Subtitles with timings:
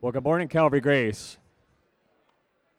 [0.00, 1.38] Well, good morning, Calvary Grace.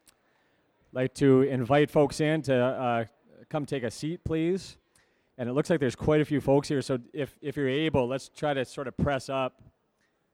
[0.08, 3.06] I'd like to invite folks in to uh,
[3.50, 4.78] come take a seat, please.
[5.38, 8.08] And it looks like there's quite a few folks here, so if, if you're able,
[8.08, 9.62] let's try to sort of press up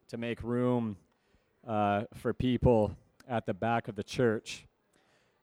[0.10, 0.96] to make room
[1.68, 2.96] uh, for people
[3.28, 4.68] at the back of the church.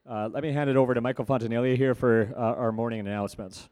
[0.08, 3.68] Uh, let me hand it over to Michael Fontanelli here for uh, our morning announcements.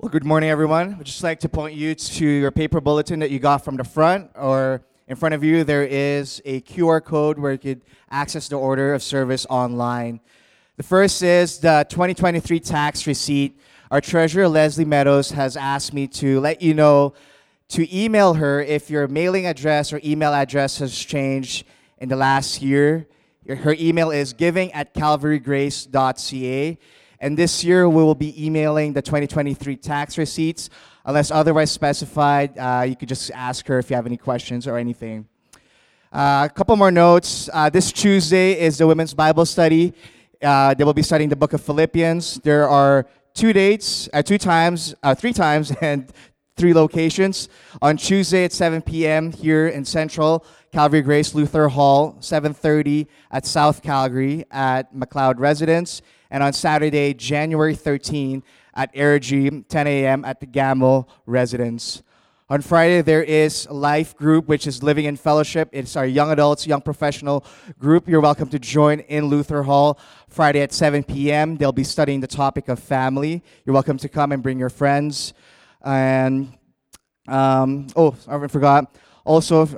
[0.00, 0.94] Well, good morning, everyone.
[0.96, 3.82] I'd just like to point you to your paper bulletin that you got from the
[3.82, 8.46] front, or in front of you, there is a QR code where you could access
[8.46, 10.20] the order of service online.
[10.76, 13.58] The first is the 2023 tax receipt.
[13.90, 17.14] Our treasurer, Leslie Meadows, has asked me to let you know
[17.70, 21.66] to email her if your mailing address or email address has changed
[21.98, 23.08] in the last year.
[23.48, 26.78] Her email is giving at calvarygrace.ca.
[27.20, 30.70] And this year, we will be emailing the 2023 tax receipts.
[31.04, 34.76] Unless otherwise specified, uh, you could just ask her if you have any questions or
[34.78, 35.26] anything.
[36.12, 37.50] Uh, a couple more notes.
[37.52, 39.94] Uh, this Tuesday is the Women's Bible Study.
[40.40, 42.36] Uh, they will be studying the book of Philippians.
[42.44, 46.12] There are two dates, uh, two times, uh, three times, and
[46.56, 47.48] three locations.
[47.82, 49.32] On Tuesday at 7 p.m.
[49.32, 56.42] here in Central, Calvary Grace Luther Hall, 7.30 at South Calgary at McLeod Residence and
[56.42, 58.42] on Saturday, January 13,
[58.74, 60.24] at Airdrie, 10 a.m.
[60.24, 62.02] at the Gamble residence.
[62.50, 65.68] On Friday, there is Life Group, which is Living in Fellowship.
[65.72, 67.44] It's our young adults, young professional
[67.78, 68.08] group.
[68.08, 71.58] You're welcome to join in Luther Hall Friday at 7 p.m.
[71.58, 73.42] They'll be studying the topic of family.
[73.66, 75.34] You're welcome to come and bring your friends.
[75.82, 76.56] And,
[77.26, 78.96] um, oh, I forgot.
[79.26, 79.68] Also,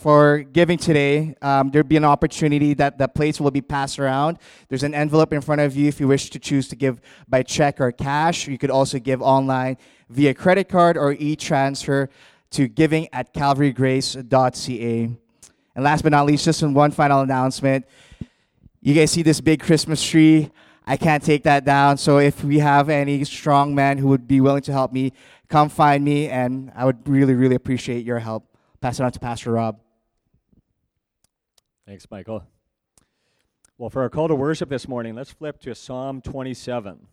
[0.00, 1.34] for giving today.
[1.42, 4.38] Um, there'll be an opportunity that the plates will be passed around.
[4.68, 7.42] There's an envelope in front of you if you wish to choose to give by
[7.42, 8.48] check or cash.
[8.48, 9.76] You could also give online
[10.08, 12.08] via credit card or e-transfer
[12.52, 15.10] to giving at calvarygrace.ca.
[15.74, 17.84] And last but not least, just one final announcement.
[18.80, 20.50] You guys see this big Christmas tree?
[20.86, 21.98] I can't take that down.
[21.98, 25.12] So if we have any strong men who would be willing to help me,
[25.48, 28.46] come find me, and I would really, really appreciate your help.
[28.80, 29.78] Pass it on to Pastor Rob.
[31.90, 32.44] Thanks, Michael.
[33.76, 37.08] Well, for our call to worship this morning, let's flip to Psalm 27.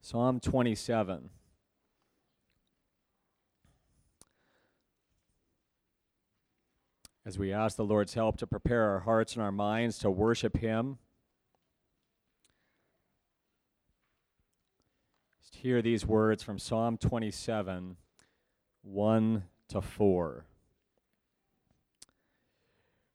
[0.00, 1.28] Psalm 27.
[7.26, 10.56] As we ask the Lord's help to prepare our hearts and our minds to worship
[10.56, 10.96] Him,
[15.42, 17.98] just hear these words from Psalm 27
[18.80, 20.46] 1 to 4.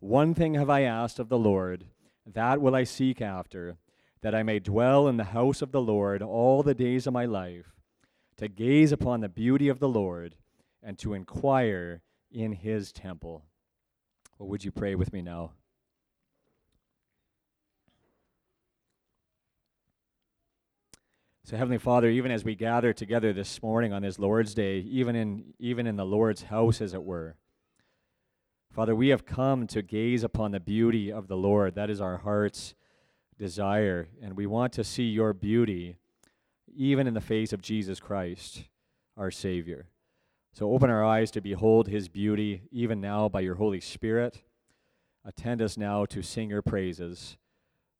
[0.00, 1.84] One thing have I asked of the Lord,
[2.26, 3.76] that will I seek after,
[4.22, 7.26] that I may dwell in the house of the Lord all the days of my
[7.26, 7.76] life,
[8.38, 10.36] to gaze upon the beauty of the Lord
[10.82, 12.00] and to inquire
[12.32, 13.44] in his temple.
[14.38, 15.52] Well, would you pray with me now?
[21.44, 25.16] So Heavenly Father, even as we gather together this morning on this Lord's Day, even
[25.16, 27.34] in even in the Lord's house as it were,
[28.72, 31.74] Father, we have come to gaze upon the beauty of the Lord.
[31.74, 32.74] That is our heart's
[33.36, 34.08] desire.
[34.22, 35.96] And we want to see your beauty
[36.72, 38.68] even in the face of Jesus Christ,
[39.16, 39.88] our Savior.
[40.52, 44.42] So open our eyes to behold his beauty even now by your Holy Spirit.
[45.24, 47.36] Attend us now to sing your praises.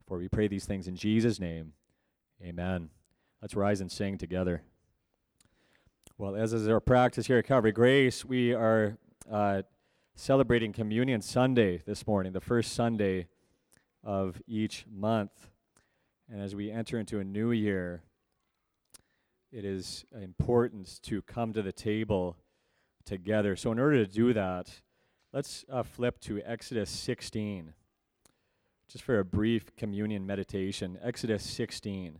[0.06, 1.72] For we pray these things in Jesus' name.
[2.40, 2.90] Amen.
[3.42, 4.62] Let's rise and sing together.
[6.16, 8.98] Well, as is our practice here at Calvary Grace, we are.
[9.30, 9.62] Uh,
[10.20, 13.26] celebrating Communion Sunday this morning, the first Sunday
[14.04, 15.48] of each month.
[16.30, 18.02] And as we enter into a new year,
[19.50, 22.36] it is important to come to the table
[23.06, 23.56] together.
[23.56, 24.82] So, in order to do that,
[25.32, 27.72] let's uh, flip to Exodus 16,
[28.88, 30.98] just for a brief communion meditation.
[31.02, 32.18] Exodus 16.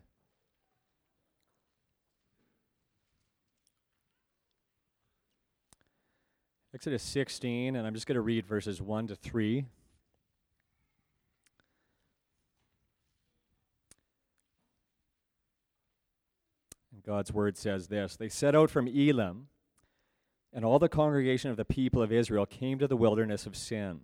[6.72, 9.64] Exodus 16, and I'm just going to read verses 1 to 3.
[16.92, 19.48] And God's word says this They set out from Elim,
[20.52, 24.02] And all the congregation of the people of Israel came to the wilderness of Sin,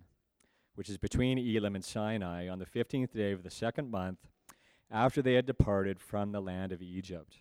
[0.75, 4.19] which is between Elim and Sinai, on the fifteenth day of the second month,
[4.91, 7.37] after they had departed from the land of Egypt.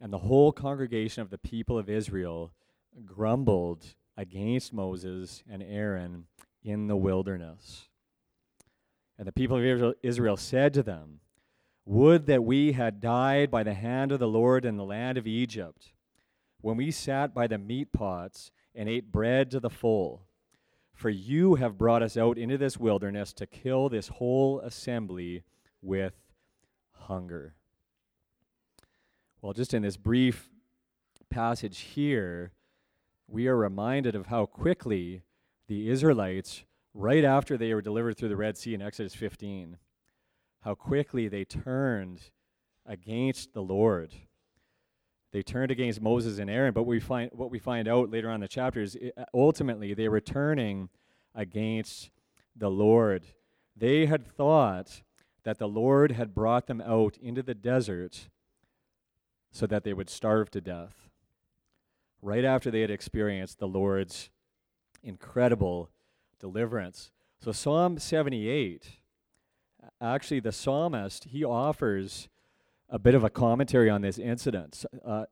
[0.00, 2.50] And the whole congregation of the people of Israel
[3.04, 6.26] grumbled against Moses and Aaron
[6.62, 7.88] in the wilderness.
[9.18, 11.20] And the people of Israel said to them,
[11.84, 15.26] Would that we had died by the hand of the Lord in the land of
[15.26, 15.92] Egypt,
[16.60, 20.26] when we sat by the meat pots and ate bread to the full.
[20.92, 25.42] For you have brought us out into this wilderness to kill this whole assembly
[25.82, 26.14] with
[26.92, 27.54] hunger.
[29.40, 30.50] Well, just in this brief
[31.30, 32.52] passage here,
[33.28, 35.22] we are reminded of how quickly
[35.68, 36.64] the Israelites,
[36.94, 39.78] right after they were delivered through the Red Sea in Exodus 15,
[40.60, 42.30] how quickly they turned
[42.84, 44.14] against the Lord.
[45.32, 48.36] They turned against Moses and Aaron, but we find what we find out later on
[48.36, 50.88] in the chapter is uh, ultimately they were turning
[51.34, 52.10] against
[52.54, 53.26] the Lord.
[53.76, 55.02] They had thought
[55.44, 58.28] that the Lord had brought them out into the desert
[59.50, 61.05] so that they would starve to death.
[62.22, 64.30] Right after they had experienced the Lord's
[65.02, 65.90] incredible
[66.40, 67.12] deliverance.
[67.38, 68.98] So, Psalm 78,
[70.00, 72.28] actually, the psalmist, he offers
[72.88, 74.84] a bit of a commentary on this incident.
[75.04, 75.24] Uh,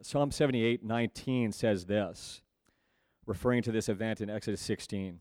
[0.00, 2.42] Psalm 78 19 says this,
[3.26, 5.20] referring to this event in Exodus 16.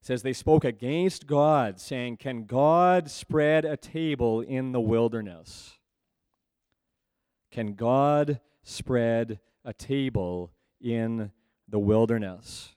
[0.00, 5.78] It says, They spoke against God, saying, Can God spread a table in the wilderness?
[7.50, 11.30] Can God spread a table in
[11.68, 12.74] the wilderness?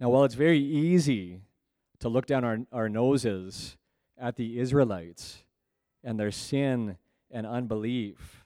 [0.00, 1.40] Now, while it's very easy
[1.98, 3.76] to look down our, our noses
[4.16, 5.42] at the Israelites
[6.04, 6.96] and their sin
[7.30, 8.44] and unbelief,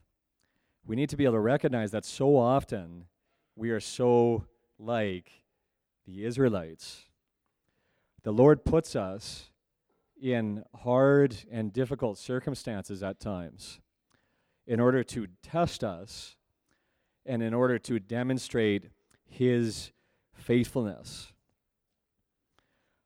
[0.86, 3.04] we need to be able to recognize that so often
[3.54, 4.44] we are so
[4.78, 5.30] like
[6.06, 7.04] the Israelites.
[8.22, 9.50] The Lord puts us
[10.20, 13.80] in hard and difficult circumstances at times
[14.70, 16.36] in order to test us
[17.26, 18.84] and in order to demonstrate
[19.28, 19.90] his
[20.32, 21.32] faithfulness.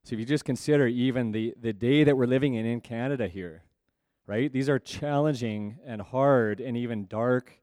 [0.02, 3.28] So if you just consider even the, the day that we're living in in Canada
[3.28, 3.62] here,
[4.26, 4.52] right?
[4.52, 7.62] These are challenging and hard and even dark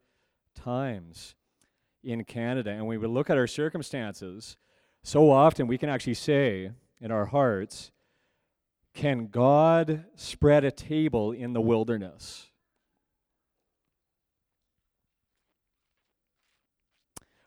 [0.56, 1.36] times
[2.04, 2.72] in Canada.
[2.72, 4.58] And when we look at our circumstances,
[5.04, 7.92] so often we can actually say in our hearts,
[8.96, 12.51] can God spread a table in the wilderness?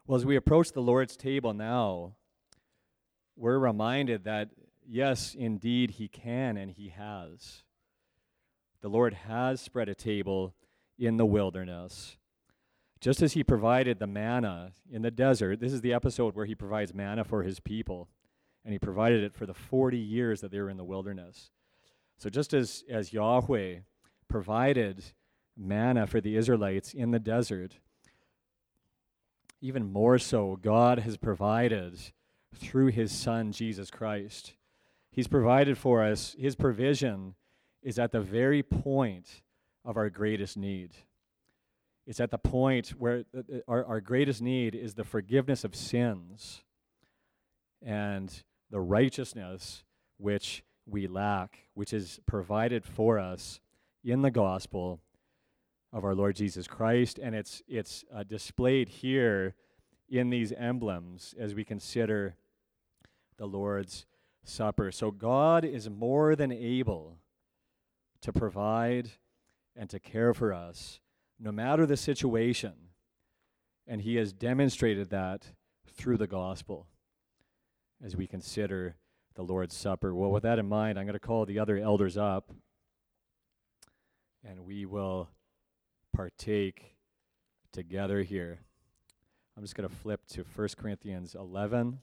[0.07, 2.17] Well, as we approach the Lord's table now,
[3.37, 4.51] we're reminded that,
[4.87, 7.63] yes, indeed, He can and He has.
[8.83, 10.55] The Lord has spread a table
[10.99, 12.19] in the wilderness.
[13.01, 16.55] Just as He provided the manna in the desert, this is the episode where He
[16.55, 18.11] provides manna for His people,
[18.63, 21.51] and He provided it for the 40 years that they were in the wilderness.
[22.19, 23.77] So, just as, as Yahweh
[24.29, 25.03] provided
[25.57, 27.79] manna for the Israelites in the desert,
[29.65, 31.99] even more so, God has provided
[32.55, 34.53] through his Son, Jesus Christ.
[35.11, 37.35] He's provided for us, his provision
[37.83, 39.41] is at the very point
[39.83, 40.91] of our greatest need.
[42.07, 43.25] It's at the point where
[43.67, 46.63] our, our greatest need is the forgiveness of sins
[47.81, 48.31] and
[48.71, 49.83] the righteousness
[50.19, 53.61] which we lack, which is provided for us
[54.05, 55.01] in the gospel
[55.95, 59.55] of our Lord Jesus Christ, and it's it's uh, displayed here
[60.19, 62.37] in these emblems as we consider
[63.37, 64.07] the Lord's
[64.45, 64.93] Supper.
[64.93, 67.19] So God is more than able
[68.21, 69.11] to provide
[69.77, 71.01] and to care for us,
[71.39, 72.75] no matter the situation,
[73.87, 75.53] and He has demonstrated that
[75.97, 76.87] through the gospel
[78.05, 78.97] as we consider
[79.35, 80.15] the Lord's Supper.
[80.15, 82.53] Well, with that in mind, I'm going to call the other elders up,
[84.45, 85.29] and we will
[86.15, 86.95] partake
[87.73, 88.61] together here.
[89.57, 92.01] I'm just going to flip to 1 Corinthians 11.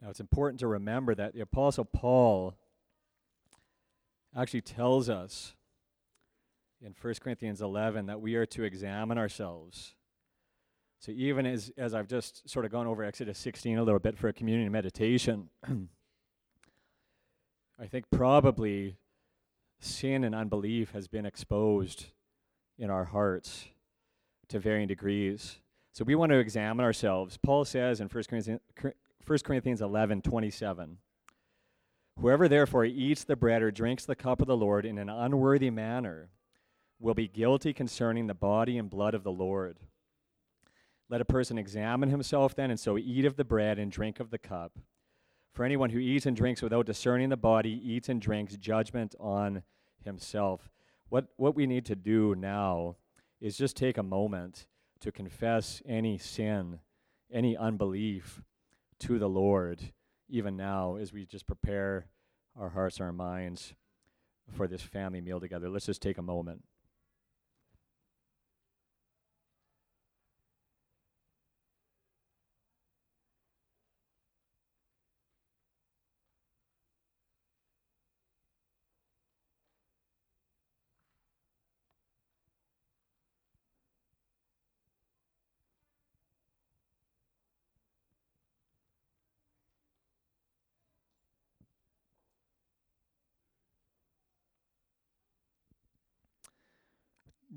[0.00, 2.54] Now, it's important to remember that the Apostle Paul
[4.36, 5.54] actually tells us
[6.80, 9.96] in 1 Corinthians 11 that we are to examine ourselves.
[11.00, 14.16] So, even as, as I've just sort of gone over Exodus 16 a little bit
[14.16, 15.48] for a community meditation,
[17.80, 18.96] I think probably
[19.80, 22.06] sin and unbelief has been exposed
[22.78, 23.66] in our hearts
[24.48, 25.58] to varying degrees.
[25.92, 27.38] So we want to examine ourselves.
[27.42, 28.60] Paul says in 1 Corinthians,
[29.26, 30.98] 1 Corinthians 11 27,
[32.20, 35.70] Whoever therefore eats the bread or drinks the cup of the Lord in an unworthy
[35.70, 36.30] manner
[36.98, 39.78] will be guilty concerning the body and blood of the Lord.
[41.08, 44.30] Let a person examine himself then, and so eat of the bread and drink of
[44.30, 44.72] the cup.
[45.58, 49.64] For anyone who eats and drinks without discerning the body eats and drinks judgment on
[50.04, 50.70] himself.
[51.08, 52.94] What, what we need to do now
[53.40, 54.68] is just take a moment
[55.00, 56.78] to confess any sin,
[57.32, 58.40] any unbelief
[59.00, 59.82] to the Lord,
[60.28, 62.06] even now as we just prepare
[62.56, 63.74] our hearts, our minds
[64.56, 65.68] for this family meal together.
[65.68, 66.62] Let's just take a moment.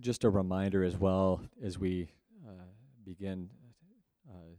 [0.01, 2.09] Just a reminder as well as we
[2.45, 2.65] uh,
[3.05, 3.49] begin
[4.29, 4.55] uh,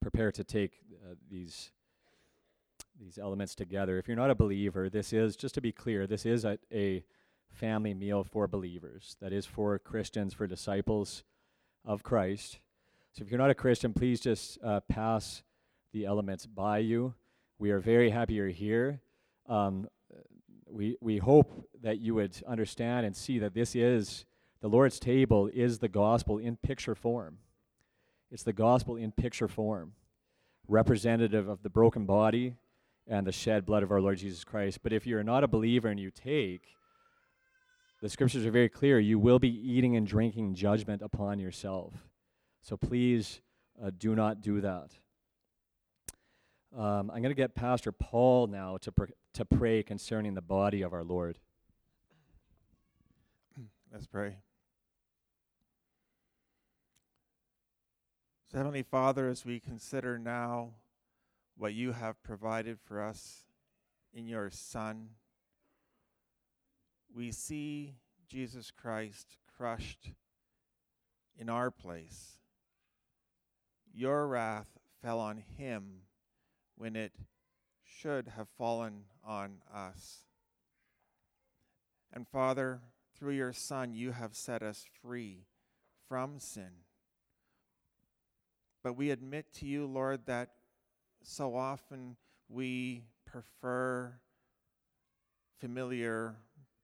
[0.00, 0.72] prepare to take
[1.04, 1.70] uh, these
[3.00, 3.98] these elements together.
[3.98, 6.06] If you're not a believer, this is just to be clear.
[6.06, 7.02] This is a, a
[7.48, 9.16] family meal for believers.
[9.22, 11.24] That is for Christians, for disciples
[11.84, 12.58] of Christ.
[13.12, 15.42] So if you're not a Christian, please just uh, pass
[15.92, 17.14] the elements by you.
[17.58, 19.00] We are very happy you're here.
[19.48, 19.88] Um,
[20.68, 24.26] we, we hope that you would understand and see that this is
[24.60, 27.38] the Lord's table is the gospel in picture form.
[28.30, 29.92] It's the gospel in picture form,
[30.68, 32.56] representative of the broken body
[33.06, 34.80] and the shed blood of our Lord Jesus Christ.
[34.82, 36.62] But if you're not a believer and you take,
[38.00, 41.94] the scriptures are very clear you will be eating and drinking judgment upon yourself.
[42.62, 43.40] So please
[43.82, 44.90] uh, do not do that.
[46.76, 50.82] Um, I'm going to get Pastor Paul now to, pr- to pray concerning the body
[50.82, 51.38] of our Lord.
[53.92, 54.36] Let's pray.
[58.50, 60.70] So, Heavenly Father, as we consider now
[61.56, 63.44] what you have provided for us
[64.12, 65.10] in your Son,
[67.14, 67.94] we see
[68.26, 70.14] Jesus Christ crushed
[71.38, 72.40] in our place.
[73.94, 76.00] Your wrath fell on him
[76.76, 77.12] when it
[77.84, 80.24] should have fallen on us.
[82.12, 82.80] And Father,
[83.16, 85.44] through your Son, you have set us free
[86.08, 86.89] from sin.
[88.82, 90.50] But we admit to you, Lord, that
[91.22, 92.16] so often
[92.48, 94.14] we prefer
[95.58, 96.36] familiar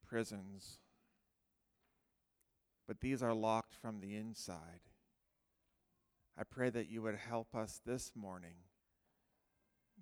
[0.06, 0.78] prisons.
[2.86, 4.80] But these are locked from the inside.
[6.38, 8.56] I pray that you would help us this morning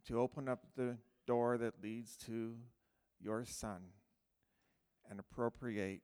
[0.09, 2.57] to open up the door that leads to
[3.21, 3.83] your Son
[5.09, 6.03] and appropriate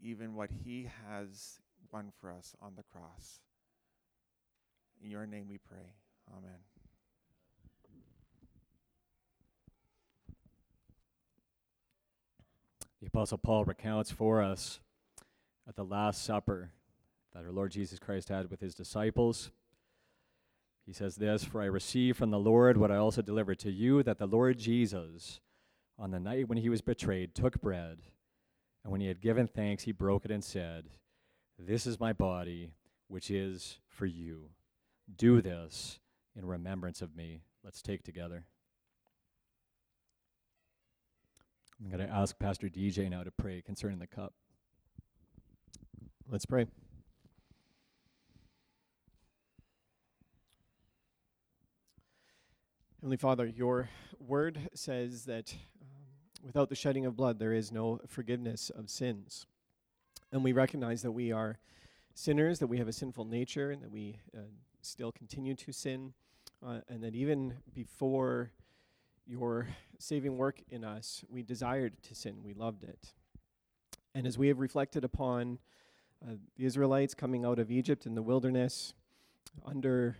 [0.00, 1.60] even what he has
[1.92, 3.40] won for us on the cross.
[5.02, 5.94] In your name we pray.
[6.30, 6.58] Amen.
[13.00, 14.78] The Apostle Paul recounts for us
[15.68, 16.70] at the Last Supper
[17.34, 19.50] that our Lord Jesus Christ had with his disciples.
[20.86, 24.04] He says this For I received from the Lord what I also delivered to you
[24.04, 25.40] that the Lord Jesus,
[25.98, 27.98] on the night when he was betrayed, took bread,
[28.84, 30.84] and when he had given thanks, he broke it and said,
[31.58, 32.70] This is my body,
[33.08, 34.50] which is for you.
[35.14, 35.98] Do this
[36.36, 37.42] in remembrance of me.
[37.64, 38.44] Let's take together.
[41.82, 44.34] I'm going to ask Pastor DJ now to pray concerning the cup.
[46.28, 46.66] Let's pray.
[53.00, 53.88] Heavenly Father, your
[54.20, 55.88] word says that um,
[56.44, 59.46] without the shedding of blood, there is no forgiveness of sins.
[60.30, 61.58] And we recognize that we are
[62.14, 64.42] sinners, that we have a sinful nature, and that we uh,
[64.82, 66.12] still continue to sin,
[66.64, 68.52] uh, and that even before
[69.26, 73.14] your saving work in us, we desired to sin, we loved it.
[74.14, 75.58] And as we have reflected upon
[76.22, 78.94] uh, the Israelites coming out of Egypt in the wilderness,
[79.64, 80.16] under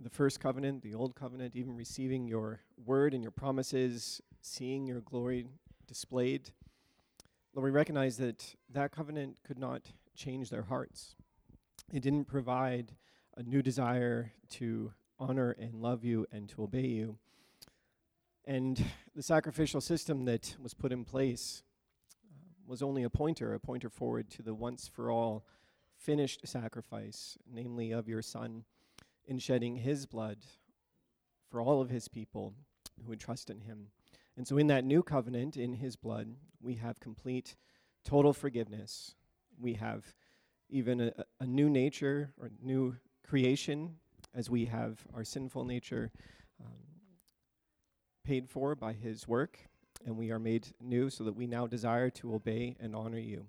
[0.00, 5.00] the first covenant, the old covenant, even receiving your word and your promises, seeing your
[5.00, 5.46] glory
[5.86, 6.50] displayed,
[7.54, 9.82] Lord, we recognize that that covenant could not
[10.14, 11.14] change their hearts.
[11.90, 12.92] It didn't provide
[13.36, 17.18] a new desire to honor and love you and to obey you.
[18.44, 18.82] And
[19.14, 21.62] the sacrificial system that was put in place
[22.24, 25.44] uh, was only a pointer, a pointer forward to the once for all
[25.98, 28.64] finished sacrifice, namely of your Son,
[29.26, 30.38] in shedding his blood
[31.50, 32.54] for all of his people
[33.02, 33.88] who would trust in him.
[34.36, 37.56] And so, in that new covenant, in his blood, we have complete,
[38.04, 39.14] total forgiveness.
[39.58, 40.14] We have
[40.68, 42.96] even a, a new nature or new
[43.26, 43.96] creation
[44.34, 46.10] as we have our sinful nature
[46.64, 46.72] um,
[48.24, 49.58] paid for by his work,
[50.04, 53.46] and we are made new so that we now desire to obey and honor you.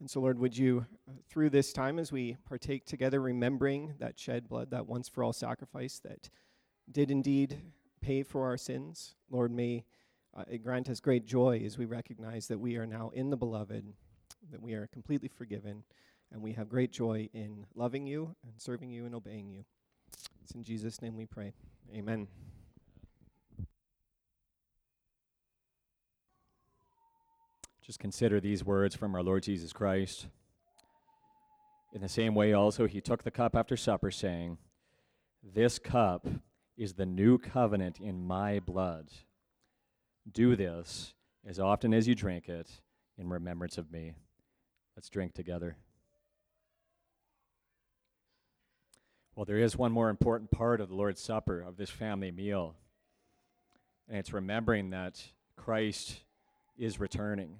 [0.00, 4.18] And so, Lord, would you, uh, through this time as we partake together, remembering that
[4.18, 6.28] shed blood, that once for all sacrifice that
[6.90, 7.60] did indeed
[8.00, 9.84] pay for our sins, Lord, may
[10.36, 13.36] uh, it grant us great joy as we recognize that we are now in the
[13.36, 13.92] beloved,
[14.50, 15.84] that we are completely forgiven,
[16.32, 19.64] and we have great joy in loving you and serving you and obeying you.
[20.42, 21.52] It's in Jesus' name we pray.
[21.94, 22.26] Amen.
[27.84, 30.26] Just consider these words from our Lord Jesus Christ.
[31.92, 34.56] In the same way, also, he took the cup after supper, saying,
[35.42, 36.26] This cup
[36.76, 39.08] is the new covenant in my blood.
[40.30, 41.12] Do this
[41.46, 42.80] as often as you drink it
[43.18, 44.14] in remembrance of me.
[44.96, 45.76] Let's drink together.
[49.34, 52.74] Well, there is one more important part of the Lord's Supper, of this family meal,
[54.06, 55.22] and it's remembering that
[55.56, 56.20] Christ
[56.76, 57.56] is returning.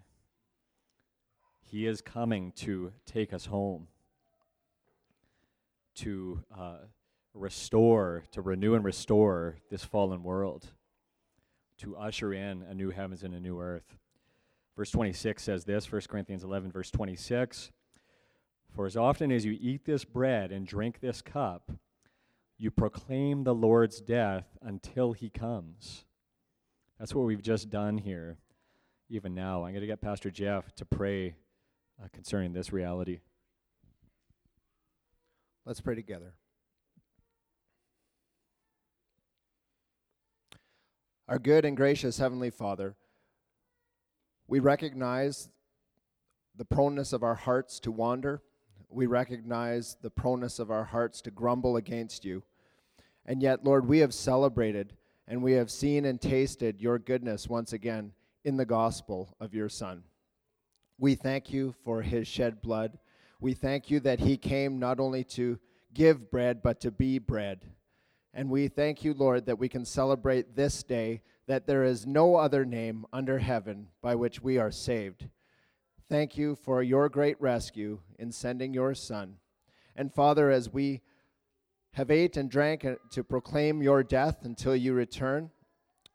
[1.62, 3.88] He is coming to take us home,
[5.95, 6.76] to uh,
[7.33, 10.67] restore, to renew and restore this fallen world,
[11.79, 13.97] to usher in a new heavens and a new earth.
[14.76, 17.71] Verse 26 says this 1 Corinthians 11, verse 26
[18.75, 21.73] For as often as you eat this bread and drink this cup,
[22.59, 26.05] you proclaim the Lord's death until he comes.
[26.99, 28.38] That's what we've just done here,
[29.11, 29.64] even now.
[29.64, 31.35] I'm going to get Pastor Jeff to pray
[32.02, 33.21] uh, concerning this reality.
[35.67, 36.35] Let's pray together.
[41.29, 42.95] Our good and gracious Heavenly Father,
[44.49, 45.50] we recognize
[46.57, 48.43] the proneness of our hearts to wander.
[48.92, 52.42] We recognize the proneness of our hearts to grumble against you.
[53.24, 54.94] And yet, Lord, we have celebrated
[55.26, 58.12] and we have seen and tasted your goodness once again
[58.44, 60.02] in the gospel of your Son.
[60.98, 62.98] We thank you for his shed blood.
[63.40, 65.59] We thank you that he came not only to
[65.94, 67.66] give bread, but to be bread.
[68.35, 72.37] And we thank you, Lord, that we can celebrate this day that there is no
[72.37, 75.28] other name under heaven by which we are saved.
[76.12, 79.37] Thank you for your great rescue in sending your Son.
[79.96, 81.01] And Father, as we
[81.92, 85.51] have ate and drank to proclaim your death until you return,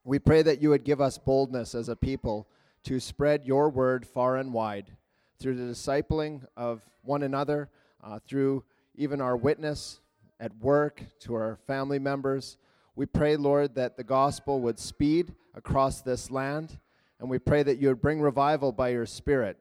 [0.04, 2.48] we pray that you would give us boldness as a people
[2.84, 4.96] to spread your word far and wide
[5.40, 7.72] through the discipling of one another,
[8.04, 10.00] uh, through even our witness
[10.40, 12.60] at work, to our family members.
[12.96, 16.78] We pray, Lord, that the gospel would speed across this land,
[17.20, 19.58] and we pray that you would bring revival by your Spirit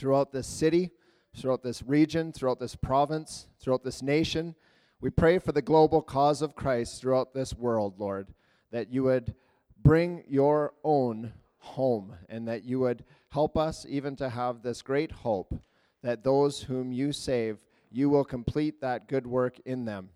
[0.00, 0.90] throughout this city,
[1.36, 4.54] throughout this region, throughout this province, throughout this nation.
[5.02, 8.28] We pray for the global cause of Christ throughout this world, Lord,
[8.72, 9.34] that you would
[9.82, 15.12] bring your own home, and that you would help us even to have this great
[15.12, 15.54] hope
[16.02, 17.58] that those whom you save,
[17.90, 20.08] you will complete that good work in them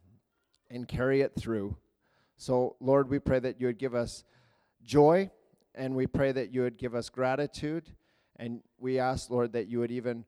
[0.71, 1.77] and carry it through.
[2.39, 4.25] So, Lord, we pray that you would give us
[4.83, 5.31] joy,
[5.75, 7.91] and we pray that you would give us gratitude,
[8.37, 10.25] and we ask, Lord, that you would even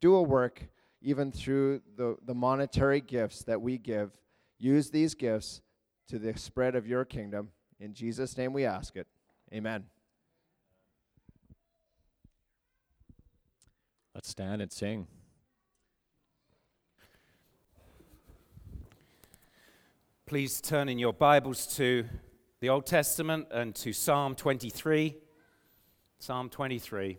[0.00, 0.62] do a work
[1.02, 4.18] even through the, the monetary gifts that we give.
[4.58, 5.62] Use these gifts
[6.08, 7.48] to the spread of your kingdom.
[7.78, 9.06] In Jesus' name we ask it.
[9.52, 9.84] Amen.
[14.14, 15.06] Let's stand and sing.
[20.26, 22.04] Please turn in your Bibles to
[22.60, 25.16] the Old Testament and to Psalm 23.
[26.18, 27.18] Psalm 23.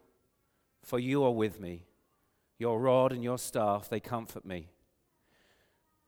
[0.83, 1.85] for you are with me.
[2.57, 4.69] Your rod and your staff, they comfort me.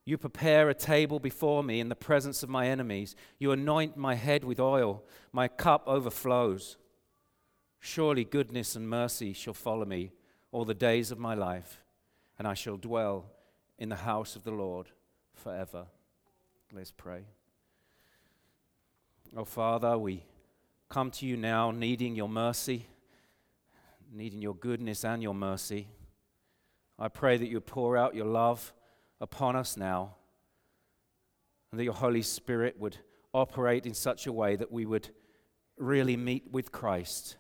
[0.06, 3.16] You prepare a table before me in the presence of my enemies.
[3.40, 5.04] You anoint my head with oil.
[5.32, 6.78] My cup overflows.
[7.80, 10.12] Surely goodness and mercy shall follow me
[10.52, 11.84] all the days of my life,
[12.38, 13.26] and I shall dwell
[13.80, 14.88] in the house of the Lord
[15.34, 15.88] forever.
[16.72, 17.26] Let's pray.
[19.36, 20.24] Oh, Father, we
[20.90, 22.86] come to you now needing your mercy,
[24.14, 25.88] needing your goodness and your mercy.
[27.00, 28.74] I pray that you pour out your love
[29.20, 30.16] upon us now,
[31.72, 32.98] and that your Holy Spirit would
[33.34, 35.10] operate in such a way that we would
[35.78, 37.38] really meet with Christ,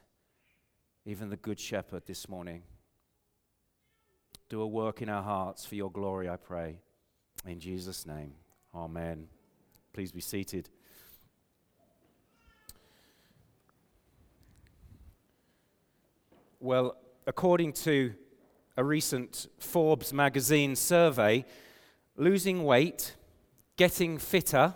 [1.05, 2.63] even the Good Shepherd, this morning.
[4.49, 6.79] Do a work in our hearts for your glory, I pray.
[7.45, 8.33] In Jesus' name,
[8.73, 9.27] amen.
[9.93, 10.69] Please be seated.
[16.63, 16.95] Well,
[17.27, 18.13] according to
[18.77, 21.43] a recent Forbes magazine survey,
[22.15, 23.17] losing weight,
[23.75, 24.73] getting fitter,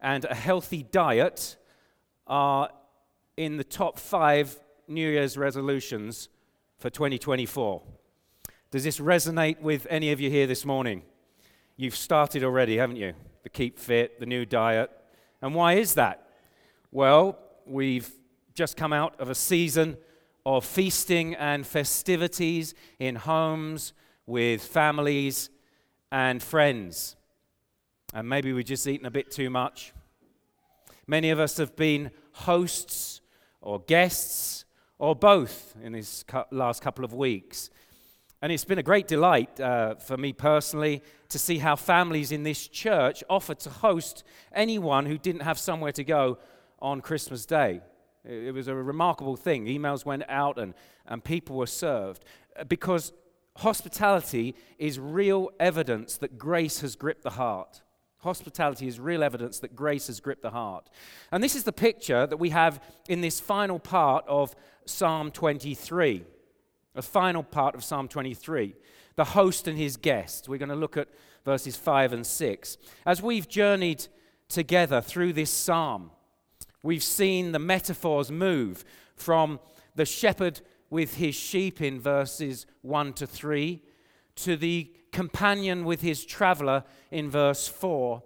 [0.00, 1.54] and a healthy diet
[2.26, 2.68] are
[3.36, 6.30] in the top five New Year's resolutions
[6.78, 7.80] for 2024.
[8.72, 11.02] Does this resonate with any of you here this morning?
[11.76, 13.12] You've started already, haven't you?
[13.44, 14.90] The keep fit, the new diet.
[15.40, 16.26] And why is that?
[16.90, 18.10] Well, we've
[18.52, 19.96] just come out of a season
[20.46, 23.92] of feasting and festivities in homes
[24.26, 25.50] with families
[26.12, 27.16] and friends.
[28.12, 29.92] And maybe we've just eaten a bit too much.
[31.06, 33.20] Many of us have been hosts
[33.60, 34.64] or guests
[34.98, 37.70] or both in these last couple of weeks.
[38.40, 42.42] And it's been a great delight uh, for me personally to see how families in
[42.42, 46.38] this church offered to host anyone who didn't have somewhere to go
[46.78, 47.80] on Christmas Day.
[48.24, 49.66] It, was a remarkable thing.
[49.66, 50.74] Emails went out and,
[51.06, 52.24] and people were served
[52.58, 53.12] uh, because
[53.56, 57.82] hospitality is real evidence that grace has gripped the heart.
[58.18, 60.88] Hospitality is real evidence that grace has gripped the heart.
[61.30, 64.56] And this is the picture that we have in this final part of
[64.86, 66.24] Psalm 23.
[66.94, 68.74] A final part of Psalm 23.
[69.16, 70.48] The host and his guest.
[70.48, 71.08] We're going to look at
[71.44, 72.78] verses 5 and 6.
[73.04, 74.06] As we've journeyed
[74.48, 76.10] together through this psalm,
[76.84, 78.84] we've seen the metaphors move
[79.16, 79.58] from
[79.96, 83.82] the shepherd with his sheep in verses 1 to 3
[84.36, 88.22] to the companion with his traveler in verse 4,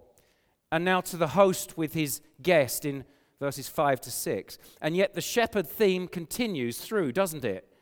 [0.73, 3.05] and now to the host with his guest in
[3.39, 4.59] verses 5 to 6.
[4.83, 7.73] And yet the shepherd theme continues through, doesn't it?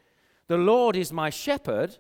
[0.49, 1.99] The Lord is my shepherd,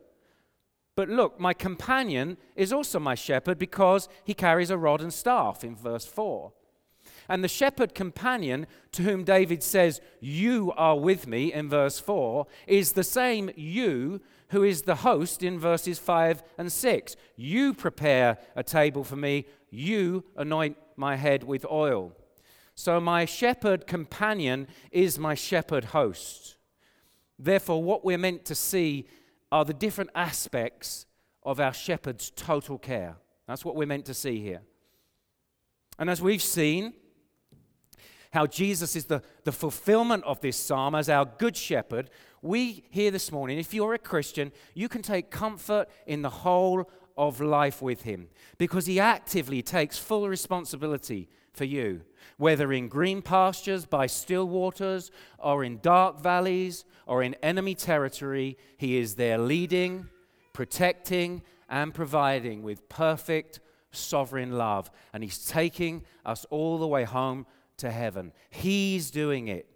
[0.96, 5.64] but look, my companion is also my shepherd because he carries a rod and staff
[5.64, 6.52] in verse 4.
[7.28, 12.46] And the shepherd companion to whom David says, You are with me in verse 4,
[12.66, 17.16] is the same you who is the host in verses 5 and 6.
[17.36, 22.12] You prepare a table for me, you anoint my head with oil.
[22.74, 26.56] So my shepherd companion is my shepherd host.
[27.38, 29.06] Therefore, what we're meant to see
[29.50, 31.06] are the different aspects
[31.42, 33.16] of our shepherd's total care.
[33.46, 34.62] That's what we're meant to see here.
[35.98, 36.92] And as we've seen,
[38.32, 42.10] how Jesus is the, the fulfillment of this psalm as our good shepherd,
[42.42, 46.90] we here this morning, if you're a Christian, you can take comfort in the whole
[47.16, 52.02] of life with him because he actively takes full responsibility for you,
[52.36, 58.58] whether in green pastures by still waters or in dark valleys or in enemy territory,
[58.76, 60.08] he is there leading,
[60.52, 63.60] protecting, and providing with perfect
[63.90, 64.90] sovereign love.
[65.12, 67.46] And he's taking us all the way home
[67.78, 68.32] to heaven.
[68.50, 69.68] He's doing it.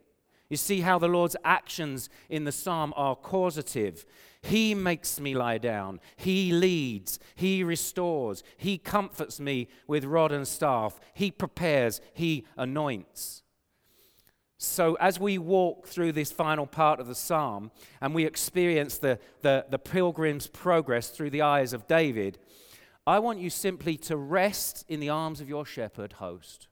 [0.51, 4.05] You see how the Lord's actions in the psalm are causative.
[4.43, 6.01] He makes me lie down.
[6.17, 7.21] He leads.
[7.37, 8.43] He restores.
[8.57, 10.99] He comforts me with rod and staff.
[11.15, 12.01] He prepares.
[12.15, 13.43] He anoints.
[14.59, 19.19] So, as we walk through this final part of the psalm and we experience the,
[19.41, 22.39] the, the pilgrim's progress through the eyes of David,
[23.07, 26.69] I want you simply to rest in the arms of your shepherd host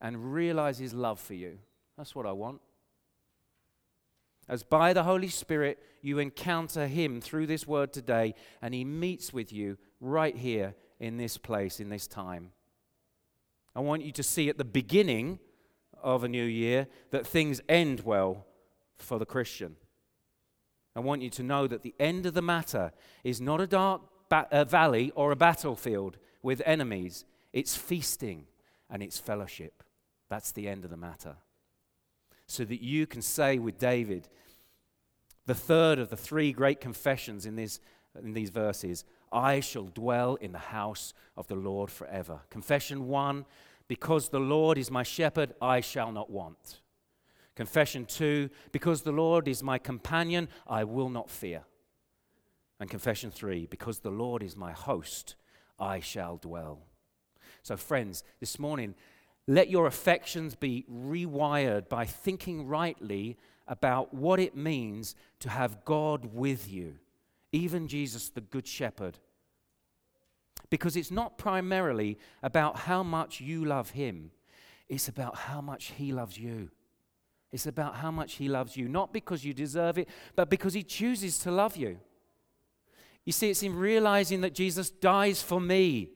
[0.00, 1.58] and realize his love for you.
[1.96, 2.60] That's what I want.
[4.48, 9.32] As by the Holy Spirit you encounter him through this word today, and he meets
[9.32, 12.52] with you right here in this place, in this time.
[13.74, 15.40] I want you to see at the beginning
[16.02, 18.46] of a new year that things end well
[18.96, 19.76] for the Christian.
[20.94, 24.02] I want you to know that the end of the matter is not a dark
[24.30, 28.46] ba- valley or a battlefield with enemies, it's feasting
[28.88, 29.82] and it's fellowship.
[30.28, 31.36] That's the end of the matter.
[32.46, 34.28] So that you can say with David,
[35.46, 37.80] the third of the three great confessions in, this,
[38.20, 42.40] in these verses, I shall dwell in the house of the Lord forever.
[42.50, 43.44] Confession one,
[43.88, 46.80] because the Lord is my shepherd, I shall not want.
[47.54, 51.62] Confession two, because the Lord is my companion, I will not fear.
[52.78, 55.36] And confession three, because the Lord is my host,
[55.78, 56.80] I shall dwell.
[57.62, 58.94] So, friends, this morning,
[59.46, 63.36] let your affections be rewired by thinking rightly
[63.68, 66.96] about what it means to have God with you,
[67.52, 69.18] even Jesus, the Good Shepherd.
[70.68, 74.30] Because it's not primarily about how much you love Him,
[74.88, 76.70] it's about how much He loves you.
[77.52, 80.82] It's about how much He loves you, not because you deserve it, but because He
[80.82, 81.98] chooses to love you.
[83.24, 86.10] You see, it's in realizing that Jesus dies for me.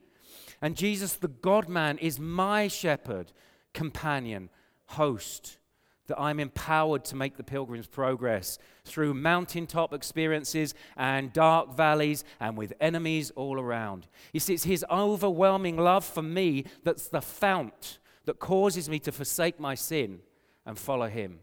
[0.62, 3.32] And Jesus, the God man, is my shepherd,
[3.72, 4.50] companion,
[4.86, 5.58] host,
[6.10, 12.58] that I'm empowered to make the pilgrim's progress through mountaintop experiences and dark valleys and
[12.58, 14.08] with enemies all around.
[14.32, 19.12] You see, it's his overwhelming love for me that's the fount that causes me to
[19.12, 20.18] forsake my sin
[20.66, 21.38] and follow him.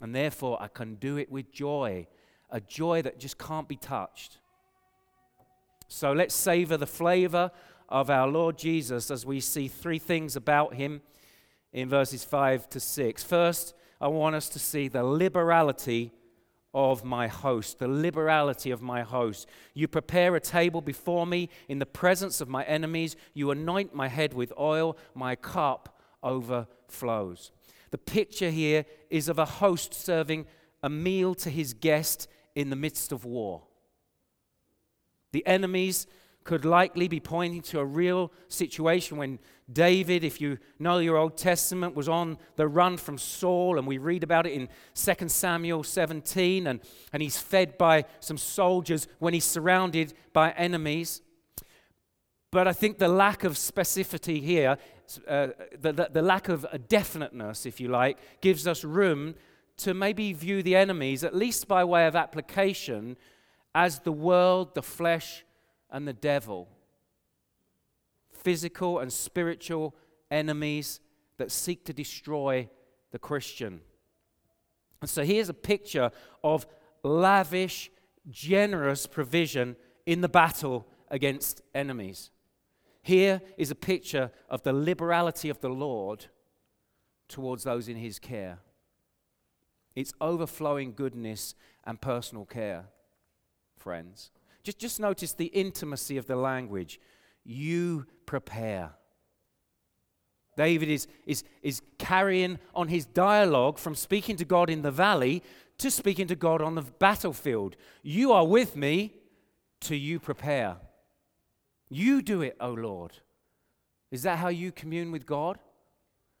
[0.00, 2.06] And therefore, I can do it with joy,
[2.50, 4.38] a joy that just can't be touched.
[5.88, 7.50] So let's savor the flavor
[7.88, 11.02] of our Lord Jesus as we see three things about him
[11.72, 13.22] in verses 5 to 6.
[13.22, 16.12] First, I want us to see the liberality
[16.74, 19.48] of my host, the liberality of my host.
[19.72, 23.16] You prepare a table before me in the presence of my enemies.
[23.32, 27.50] You anoint my head with oil, my cup overflows.
[27.90, 30.46] The picture here is of a host serving
[30.82, 33.62] a meal to his guest in the midst of war.
[35.32, 36.06] The enemies
[36.46, 39.38] could likely be pointing to a real situation when
[39.70, 43.98] David, if you know your Old Testament, was on the run from Saul, and we
[43.98, 46.80] read about it in 2 Samuel 17, and,
[47.12, 51.20] and he's fed by some soldiers when he's surrounded by enemies.
[52.52, 54.78] But I think the lack of specificity here,
[55.26, 59.34] uh, the, the, the lack of a definiteness, if you like, gives us room
[59.78, 63.16] to maybe view the enemies, at least by way of application,
[63.74, 65.44] as the world, the flesh,
[65.90, 66.68] and the devil.
[68.30, 69.94] Physical and spiritual
[70.30, 71.00] enemies
[71.38, 72.68] that seek to destroy
[73.10, 73.80] the Christian.
[75.00, 76.10] And so here's a picture
[76.42, 76.66] of
[77.02, 77.90] lavish,
[78.30, 82.30] generous provision in the battle against enemies.
[83.02, 86.26] Here is a picture of the liberality of the Lord
[87.28, 88.58] towards those in his care.
[89.94, 92.86] It's overflowing goodness and personal care
[93.78, 94.32] friends.
[94.66, 96.98] Just, just notice the intimacy of the language.
[97.44, 98.94] You prepare.
[100.56, 105.44] David is, is, is carrying on his dialogue from speaking to God in the valley
[105.78, 107.76] to speaking to God on the battlefield.
[108.02, 109.14] You are with me
[109.82, 110.78] to you prepare.
[111.88, 113.12] You do it, O Lord.
[114.10, 115.60] Is that how you commune with God?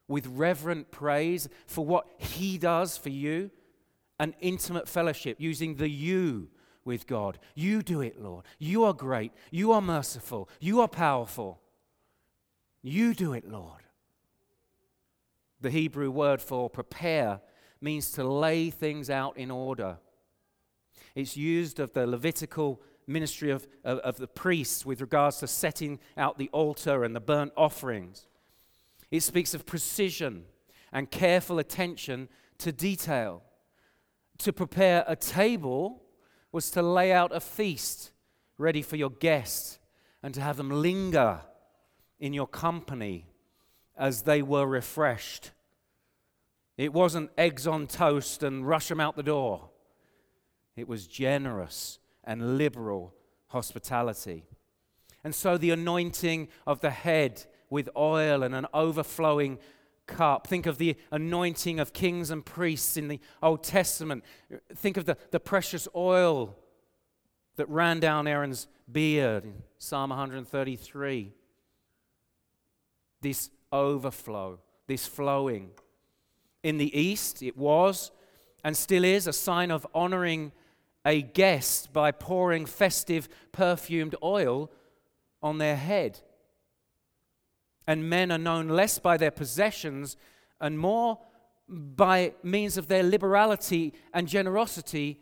[0.08, 3.52] With reverent praise for what He does for you?
[4.18, 6.48] An intimate fellowship using the you
[6.86, 7.38] with God.
[7.54, 8.44] You do it, Lord.
[8.58, 9.32] You are great.
[9.50, 10.48] You are merciful.
[10.60, 11.60] You are powerful.
[12.82, 13.82] You do it, Lord.
[15.60, 17.40] The Hebrew word for prepare
[17.80, 19.98] means to lay things out in order.
[21.14, 25.98] It's used of the Levitical ministry of, of, of, the priests with regards to setting
[26.16, 28.26] out the altar and the burnt offerings.
[29.10, 30.44] It speaks of precision
[30.92, 33.42] and careful attention to detail.
[34.38, 36.02] To prepare a table
[36.52, 38.10] was to lay out a feast
[38.58, 39.78] ready for your guests
[40.22, 41.40] and to have them linger
[42.18, 43.26] in your company
[43.96, 45.50] as they were refreshed.
[46.76, 49.70] It wasn't eggs on toast and rush them out the door.
[50.76, 53.14] It was generous and liberal
[53.48, 54.44] hospitality.
[55.24, 59.58] And so the anointing of the head with oil and an overflowing
[60.06, 60.46] cup.
[60.46, 64.24] Think of the anointing of kings and priests in the Old Testament.
[64.74, 66.56] Think of the, the precious oil
[67.56, 71.32] that ran down Aaron's beard in Psalm 133.
[73.20, 75.70] This overflow, this flowing.
[76.62, 78.10] In the East, it was
[78.66, 80.50] and still is a sign of honoring
[81.04, 84.70] a guest by pouring festive perfumed oil
[85.40, 86.20] on their head
[87.86, 90.16] and men are known less by their possessions
[90.60, 91.18] and more
[91.68, 95.20] by means of their liberality and generosity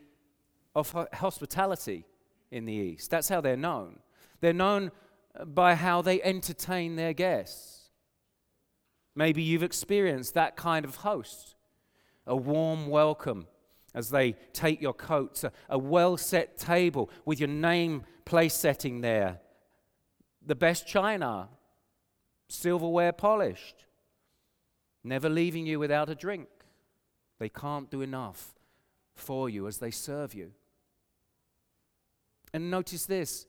[0.75, 2.05] of hospitality
[2.51, 3.09] in the East.
[3.09, 3.99] That's how they're known.
[4.41, 4.91] They're known
[5.45, 7.89] by how they entertain their guests.
[9.15, 11.55] Maybe you've experienced that kind of host
[12.27, 13.47] a warm welcome
[13.93, 19.01] as they take your coats, a, a well set table with your name place setting
[19.01, 19.39] there,
[20.45, 21.47] the best china,
[22.47, 23.85] silverware polished,
[25.03, 26.47] never leaving you without a drink.
[27.39, 28.53] They can't do enough
[29.13, 30.51] for you as they serve you.
[32.53, 33.47] And notice this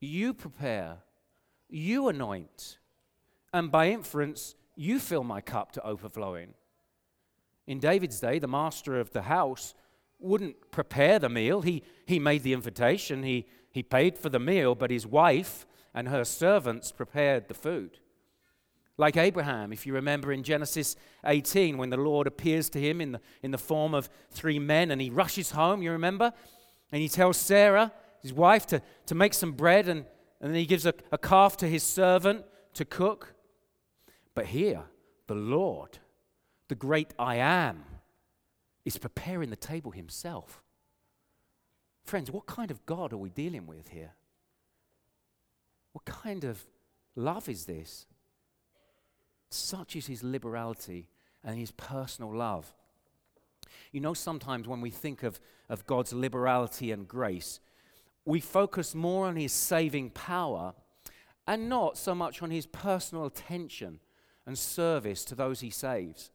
[0.00, 0.98] you prepare,
[1.68, 2.78] you anoint,
[3.52, 6.54] and by inference, you fill my cup to overflowing.
[7.66, 9.74] In David's day, the master of the house
[10.18, 11.62] wouldn't prepare the meal.
[11.62, 16.08] He, he made the invitation, he, he paid for the meal, but his wife and
[16.08, 17.98] her servants prepared the food.
[18.98, 23.12] Like Abraham, if you remember in Genesis 18, when the Lord appears to him in
[23.12, 26.32] the, in the form of three men and he rushes home, you remember?
[26.90, 30.04] And he tells Sarah, his wife, to, to make some bread and,
[30.40, 33.34] and then he gives a, a calf to his servant to cook.
[34.34, 34.82] But here,
[35.28, 35.98] the Lord,
[36.66, 37.84] the great I am,
[38.84, 40.60] is preparing the table himself.
[42.04, 44.14] Friends, what kind of God are we dealing with here?
[45.92, 46.66] What kind of
[47.14, 48.06] love is this?
[49.50, 51.08] Such is his liberality
[51.44, 52.74] and his personal love.
[53.92, 57.60] You know, sometimes when we think of, of God's liberality and grace,
[58.24, 60.74] we focus more on his saving power
[61.46, 64.00] and not so much on his personal attention
[64.46, 66.30] and service to those he saves.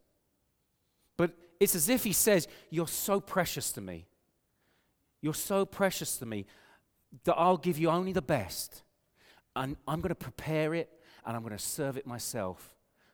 [1.18, 4.08] But it's as if he says, You're so precious to me.
[5.22, 6.46] You're so precious to me
[7.26, 8.82] that I'll give you only the best.
[9.56, 10.90] And I'm going to prepare it
[11.26, 12.73] and I'm going to serve it myself.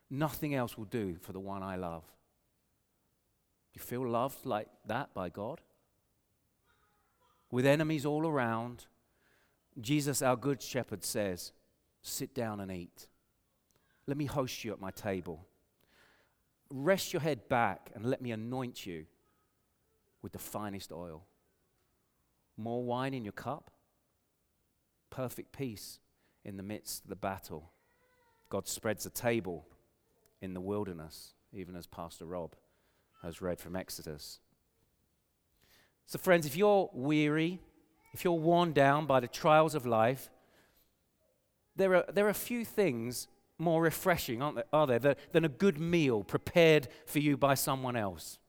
[0.09, 2.03] Nothing else will do for the one I love.
[3.73, 5.61] You feel loved like that by God?
[7.51, 8.85] With enemies all around,
[9.79, 11.51] Jesus, our good shepherd, says,
[12.01, 13.07] Sit down and eat.
[14.07, 15.45] Let me host you at my table.
[16.71, 19.05] Rest your head back and let me anoint you
[20.21, 21.25] with the finest oil.
[22.57, 23.71] More wine in your cup,
[25.09, 25.99] perfect peace
[26.43, 27.71] in the midst of the battle.
[28.49, 29.65] God spreads a table
[30.41, 32.55] in the wilderness, even as Pastor Rob
[33.21, 34.39] has read from Exodus.
[36.05, 37.59] So, friends, if you're weary,
[38.13, 40.29] if you're worn down by the trials of life,
[41.75, 45.79] there are, there are few things more refreshing, aren't there, are there, than a good
[45.79, 48.39] meal prepared for you by someone else.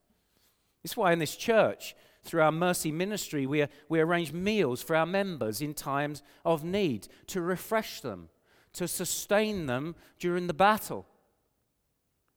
[0.85, 5.07] It's why in this church, through our mercy ministry, we, we arrange meals for our
[5.07, 8.29] members in times of need to refresh them,
[8.75, 11.07] to sustain them during the battle.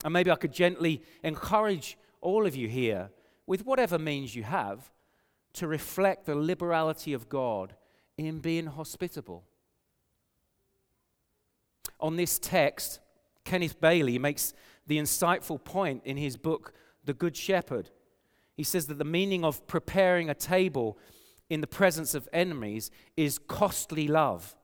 [0.03, 3.09] And maybe I could gently encourage all of you here,
[3.47, 4.91] with whatever means you have,
[5.53, 7.75] to reflect the liberality of God
[8.17, 9.43] in being hospitable.
[11.99, 12.99] On this text,
[13.45, 14.53] Kenneth Bailey makes
[14.87, 16.73] the insightful point in his book,
[17.05, 17.89] The Good Shepherd.
[18.55, 20.97] He says that the meaning of preparing a table
[21.49, 24.55] in the presence of enemies is costly love.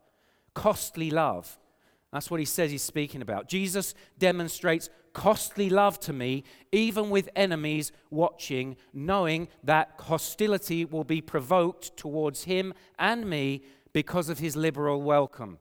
[0.54, 1.58] Costly love.
[2.12, 3.48] That's what he says he's speaking about.
[3.48, 11.22] Jesus demonstrates costly love to me, even with enemies watching, knowing that hostility will be
[11.22, 13.62] provoked towards him and me
[13.94, 15.60] because of his liberal welcome.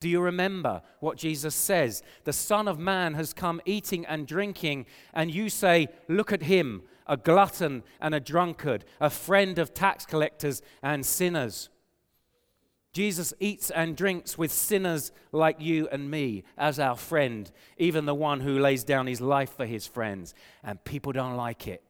[0.00, 2.02] Do you remember what Jesus says?
[2.24, 6.82] The Son of Man has come eating and drinking, and you say, Look at him,
[7.06, 11.68] a glutton and a drunkard, a friend of tax collectors and sinners.
[12.92, 18.14] Jesus eats and drinks with sinners like you and me as our friend, even the
[18.14, 21.84] one who lays down his life for his friends, and people don't like it.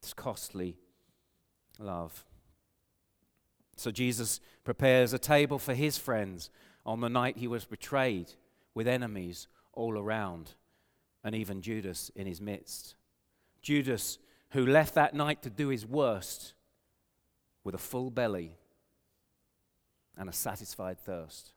[0.00, 0.76] It's costly
[1.78, 2.24] love.
[3.76, 6.50] So Jesus prepares a table for his friends
[6.86, 8.32] on the night he was betrayed,
[8.74, 10.52] with enemies all around,
[11.24, 12.94] and even Judas in his midst.
[13.60, 14.18] Judas,
[14.50, 16.54] who left that night to do his worst
[17.64, 18.56] with a full belly
[20.16, 21.52] and a satisfied thirst.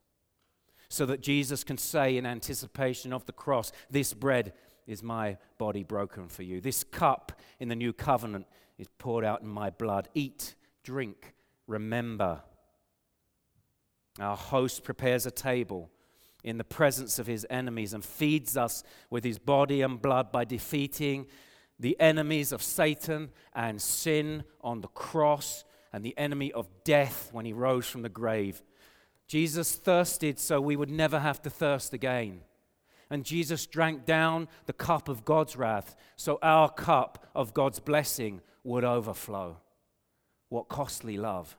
[0.90, 4.54] So that Jesus can say in anticipation of the cross, This bread
[4.88, 6.62] is my body broken for you.
[6.62, 8.46] This cup in the new covenant
[8.78, 10.10] is poured out in my blood.
[10.14, 11.34] Eat, drink,
[11.68, 12.42] remember.
[14.20, 15.90] Our host prepares a table
[16.44, 20.46] in the presence of his enemies and feeds us with his body and blood by
[20.46, 21.26] defeating
[21.80, 25.66] the enemies of Satan and sin on the cross
[25.96, 28.62] and the enemy of death when he rose from the grave.
[29.28, 32.42] Jesus thirsted so we would never have to thirst again.
[33.10, 38.42] And Jesus drank down the cup of God's wrath so our cup of God's blessing
[38.66, 39.56] would overflow.
[40.50, 41.56] What costly love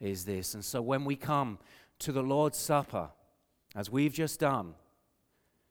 [0.00, 0.54] is this?
[0.54, 1.56] And so when we come
[2.00, 3.10] to the Lord's Supper,
[3.76, 4.74] as we've just done,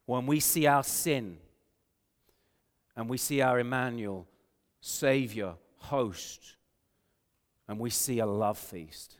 [0.05, 1.39] when we see our sin
[2.95, 4.25] and we see our Emmanuel,
[4.79, 6.55] Savior, host,
[7.67, 9.17] and we see a love feast,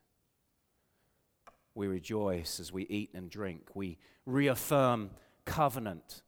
[1.74, 3.70] we rejoice as we eat and drink.
[3.74, 5.12] We reaffirm
[5.46, 6.22] covenant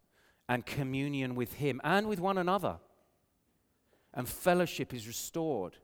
[0.49, 2.77] and communion with Him and with one another.
[4.13, 5.77] And fellowship is restored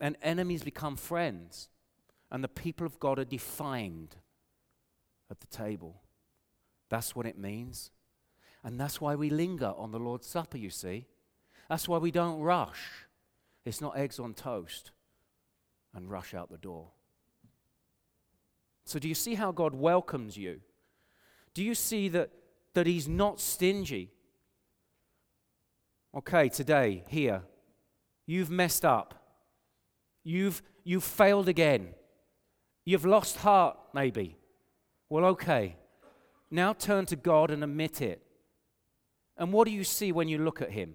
[0.00, 1.68] and enemies become friends,
[2.30, 4.16] and the people of God are defined
[5.30, 6.00] at the table.
[6.88, 7.90] That's what it means.
[8.64, 11.06] And that's why we linger on the Lord's Supper, you see.
[11.68, 13.06] That's why we don't rush.
[13.64, 14.92] It's not eggs on toast
[15.94, 16.88] and rush out the door.
[18.84, 20.60] So, do you see how God welcomes you?
[21.54, 22.30] Do you see that,
[22.74, 24.10] that He's not stingy?
[26.16, 27.42] Okay, today, here,
[28.26, 29.14] you've messed up.
[30.24, 31.94] You've, you've failed again.
[32.84, 34.36] You've lost heart, maybe.
[35.08, 35.76] Well, okay.
[36.50, 38.22] Now turn to God and admit it.
[39.36, 40.94] And what do you see when you look at Him?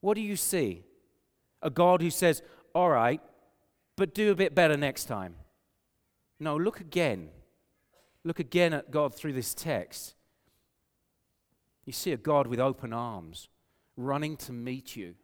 [0.00, 0.84] What do you see?
[1.60, 2.42] A God who says,
[2.74, 3.20] All right,
[3.98, 5.34] but do a bit better next time.
[6.38, 7.30] No, look again.
[8.22, 10.14] Look again at God through this text.
[11.84, 13.48] You see a God with open arms,
[13.96, 15.14] running to meet you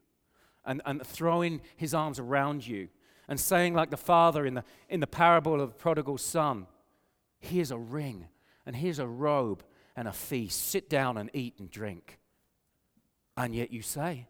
[0.64, 2.88] and, and throwing his arms around you
[3.28, 6.66] and saying, like the father in the, in the parable of the prodigal son,
[7.38, 8.28] Here's a ring,
[8.64, 9.62] and here's a robe,
[9.94, 10.66] and a feast.
[10.66, 12.18] Sit down and eat and drink.
[13.36, 14.26] And yet you say,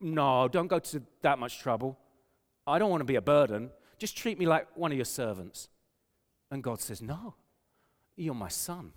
[0.00, 1.98] No, don't go to that much trouble.
[2.66, 3.70] I don't want to be a burden.
[3.98, 5.68] Just treat me like one of your servants.
[6.50, 7.34] And God says, No,
[8.16, 8.92] you're my son.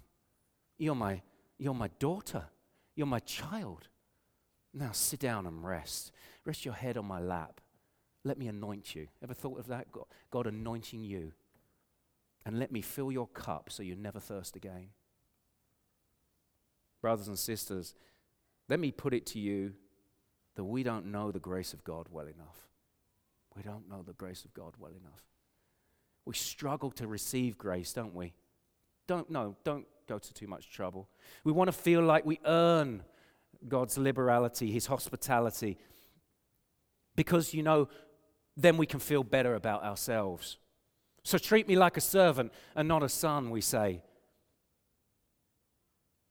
[0.77, 1.21] You're my,
[1.57, 2.45] you're my daughter.
[2.95, 3.87] You're my child.
[4.73, 6.11] Now sit down and rest.
[6.45, 7.61] Rest your head on my lap.
[8.23, 9.07] Let me anoint you.
[9.21, 9.87] Ever thought of that?
[10.31, 11.33] God, anointing you.
[12.45, 14.89] And let me fill your cup so you never thirst again.
[17.01, 17.95] Brothers and sisters,
[18.69, 19.73] let me put it to you
[20.55, 22.67] that we don't know the grace of God well enough.
[23.55, 25.23] We don't know the grace of God well enough.
[26.25, 28.33] We struggle to receive grace, don't we?
[29.07, 31.09] Don't no, don't go to too much trouble.
[31.43, 33.03] We want to feel like we earn
[33.67, 35.77] God's liberality, his hospitality.
[37.15, 37.89] Because you know,
[38.55, 40.57] then we can feel better about ourselves.
[41.23, 44.01] So treat me like a servant and not a son, we say.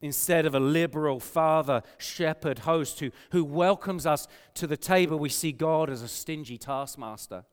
[0.02, 5.28] Instead of a liberal father, shepherd, host who, who welcomes us to the table, we
[5.28, 7.44] see God as a stingy taskmaster.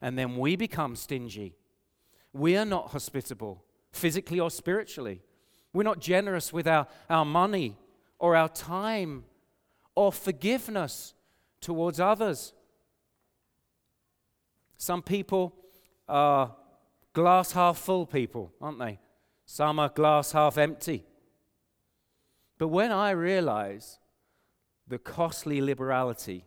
[0.00, 1.54] And then we become stingy.
[2.32, 3.62] We are not hospitable,
[3.92, 5.20] physically or spiritually.
[5.74, 7.76] We're not generous with our, our money
[8.18, 9.24] or our time
[9.94, 11.12] or forgiveness
[11.60, 12.54] towards others.
[14.78, 15.54] Some people
[16.08, 16.56] are
[17.12, 18.98] glass half full people, aren't they?
[19.44, 21.04] Some are glass half empty.
[22.62, 23.98] But when I realize
[24.86, 26.44] the costly liberality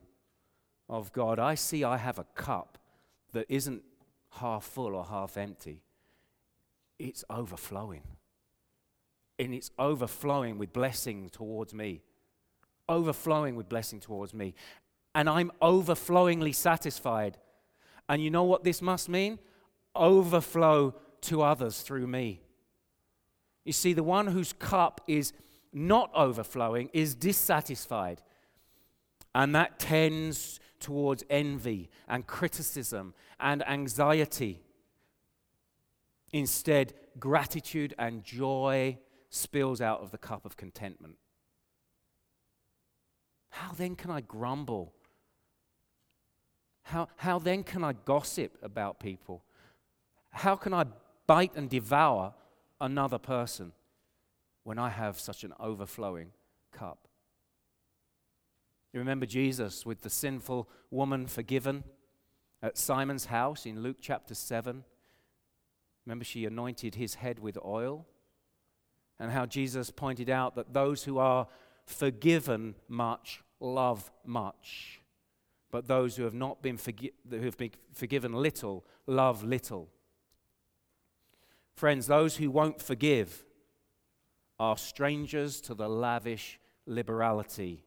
[0.88, 2.78] of God, I see I have a cup
[3.34, 3.84] that isn't
[4.30, 5.82] half full or half empty.
[6.98, 8.04] It's overflowing.
[9.40, 12.02] And it's overflowing with blessing towards me.
[12.88, 14.56] Overflowing with blessing towards me.
[15.14, 17.38] And I'm overflowingly satisfied.
[18.08, 19.38] And you know what this must mean?
[19.94, 22.40] Overflow to others through me.
[23.66, 25.34] You see, the one whose cup is
[25.76, 28.22] not overflowing is dissatisfied.
[29.36, 34.62] And that tends towards envy and criticism and anxiety.
[36.32, 38.98] Instead, gratitude and joy
[39.30, 41.18] spills out of the cup of contentment.
[43.50, 44.94] How then can I grumble?
[46.84, 49.44] How, how then can I gossip about people?
[50.30, 50.86] How can I
[51.28, 52.34] bite and devour
[52.80, 53.74] another person?
[54.66, 56.32] When I have such an overflowing
[56.72, 57.08] cup.
[58.92, 61.84] You remember Jesus with the sinful woman forgiven
[62.64, 64.84] at Simon's house in Luke chapter 7?
[66.06, 68.08] Remember, she anointed his head with oil?
[69.20, 71.48] And how Jesus pointed out that those who are
[71.86, 75.02] forgiven much love much,
[75.70, 79.90] but those who have not been, forgi- who have been forgiven little love little.
[81.76, 83.46] Friends, those who won't forgive
[84.60, 87.84] are strangers to the lavish liberality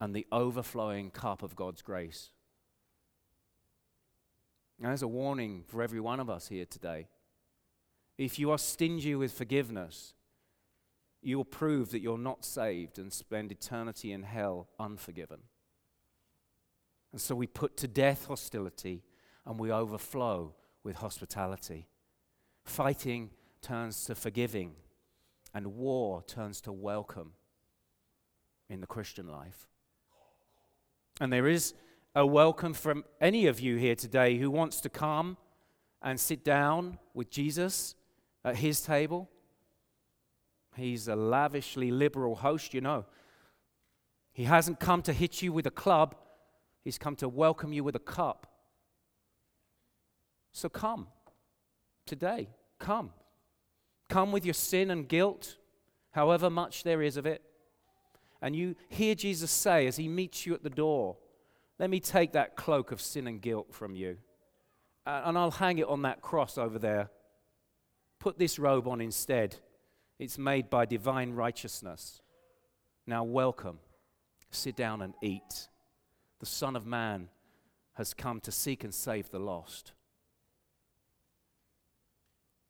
[0.00, 2.30] and the overflowing cup of God's grace.
[4.78, 7.08] Now, there's a warning for every one of us here today.
[8.18, 10.14] If you are stingy with forgiveness,
[11.22, 15.40] you will prove that you're not saved and spend eternity in hell unforgiven.
[17.12, 19.04] And so we put to death hostility
[19.46, 21.88] and we overflow with hospitality.
[22.64, 23.30] Fighting
[23.62, 24.74] turns to forgiving
[25.54, 27.32] and war turns to welcome
[28.68, 29.68] in the Christian life.
[31.20, 31.74] And there is
[32.14, 35.36] a welcome from any of you here today who wants to come
[36.02, 37.94] and sit down with Jesus
[38.44, 39.30] at his table.
[40.76, 43.04] He's a lavishly liberal host, you know.
[44.32, 46.16] He hasn't come to hit you with a club,
[46.82, 48.48] he's come to welcome you with a cup
[50.52, 51.08] So come
[52.06, 52.48] today.
[52.78, 53.10] Come.
[54.08, 55.56] Come with your sin and guilt,
[56.10, 57.42] however much there is of it.
[58.42, 61.16] And you hear Jesus say as he meets you at the door,
[61.78, 64.18] Let me take that cloak of sin and guilt from you,
[65.06, 67.10] and I'll hang it on that cross over there.
[68.20, 69.56] Put this robe on instead.
[70.18, 72.22] It's made by divine righteousness.
[73.06, 73.78] Now, welcome.
[74.50, 75.68] Sit down and eat.
[76.40, 77.28] The Son of Man
[77.94, 79.92] has come to seek and save the lost.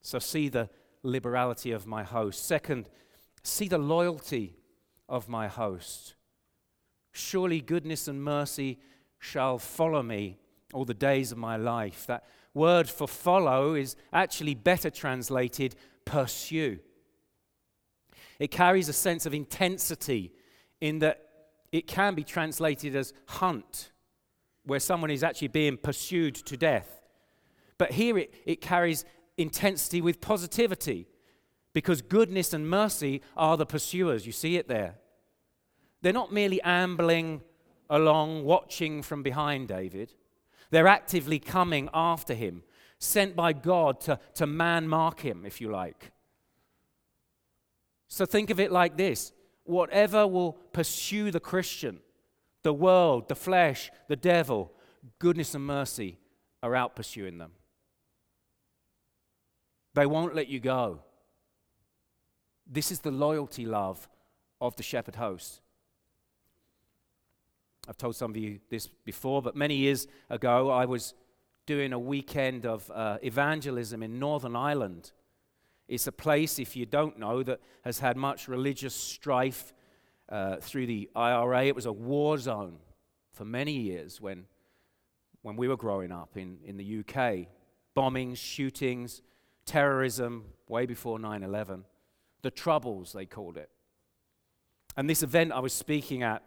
[0.02, 0.70] So, see the
[1.04, 2.44] liberality of my host.
[2.44, 2.88] Second,
[3.44, 4.56] see the loyalty
[5.08, 6.14] of my host.
[7.12, 8.80] Surely goodness and mercy
[9.18, 10.38] shall follow me
[10.72, 12.06] all the days of my life.
[12.06, 16.80] That word for follow is actually better translated pursue.
[18.38, 20.32] It carries a sense of intensity
[20.80, 21.20] in that
[21.70, 23.92] it can be translated as hunt,
[24.64, 27.00] where someone is actually being pursued to death.
[27.78, 29.04] But here it, it carries
[29.36, 31.06] intensity with positivity
[31.72, 34.26] because goodness and mercy are the pursuers.
[34.26, 34.96] You see it there.
[36.02, 37.42] They're not merely ambling
[37.90, 40.12] along, watching from behind David.
[40.70, 42.62] They're actively coming after him,
[42.98, 46.12] sent by God to, to man mark him, if you like.
[48.08, 49.32] So think of it like this
[49.64, 52.00] whatever will pursue the Christian,
[52.62, 54.70] the world, the flesh, the devil,
[55.18, 56.18] goodness and mercy
[56.62, 57.52] are out pursuing them.
[59.94, 61.00] They won't let you go.
[62.66, 64.08] This is the loyalty love
[64.60, 65.60] of the shepherd host.
[67.88, 71.14] I've told some of you this before, but many years ago I was
[71.66, 75.12] doing a weekend of uh, evangelism in Northern Ireland.
[75.86, 79.74] It's a place, if you don't know, that has had much religious strife
[80.28, 81.66] uh, through the IRA.
[81.66, 82.78] It was a war zone
[83.32, 84.46] for many years when,
[85.42, 87.48] when we were growing up in, in the UK.
[87.94, 89.20] Bombings, shootings,
[89.66, 91.84] terrorism, way before 9 11.
[92.42, 93.70] The Troubles, they called it.
[94.96, 96.42] And this event I was speaking at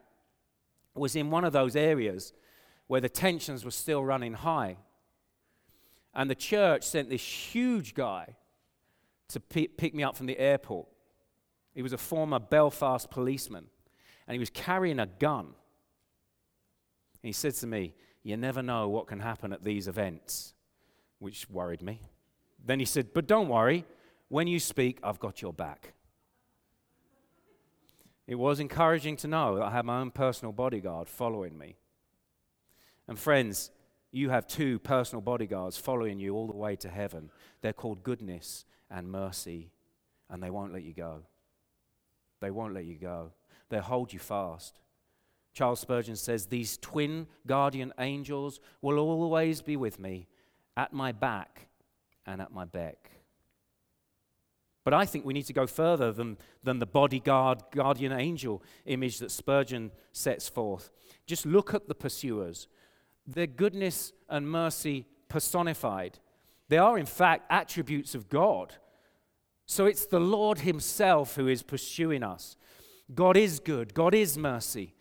[0.94, 2.34] was in one of those areas
[2.88, 4.78] where the tensions were still running high.
[6.14, 8.36] And the church sent this huge guy
[9.30, 10.88] to pick me up from the airport.
[11.76, 13.66] He was a former Belfast policeman,
[14.26, 15.46] and he was carrying a gun.
[15.46, 15.54] And
[17.22, 17.94] he said to me,
[18.24, 20.54] You never know what can happen at these events,
[21.20, 22.02] which worried me.
[22.64, 23.86] Then he said, But don't worry,
[24.30, 25.94] when you speak, I've got your back.
[28.28, 31.78] It was encouraging to know that I had my own personal bodyguard following me.
[33.08, 33.72] And friends,
[34.12, 37.32] you have two personal bodyguards following you all the way to heaven.
[37.62, 39.72] They're called goodness and mercy,
[40.30, 41.24] and they won't let you go.
[42.42, 43.32] They won't let you go.
[43.70, 44.80] They'll hold you fast.
[45.54, 50.28] Charles Spurgeon says, These twin guardian angels will always be with me
[50.76, 51.68] at my back
[52.28, 53.10] and at my beck.
[54.84, 59.20] But I think we need to go further than, than the bodyguard, guardian angel image
[59.20, 60.92] that Spurgeon sets forth.
[61.26, 62.68] Just look at the pursuers.
[63.26, 66.20] Their goodness and mercy personified.
[66.70, 68.76] They are, in fact, attributes of God.
[69.66, 72.56] So it's the Lord Himself who is pursuing us.
[73.14, 74.94] God is good, God is mercy.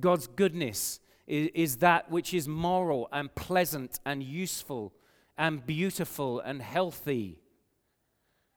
[0.00, 4.92] God's goodness is, is that which is moral and pleasant and useful
[5.36, 7.38] and beautiful and healthy.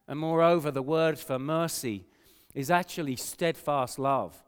[0.08, 2.06] And moreover, the word for mercy
[2.54, 4.44] is actually steadfast love.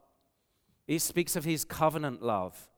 [0.87, 2.69] It speaks of His covenant love,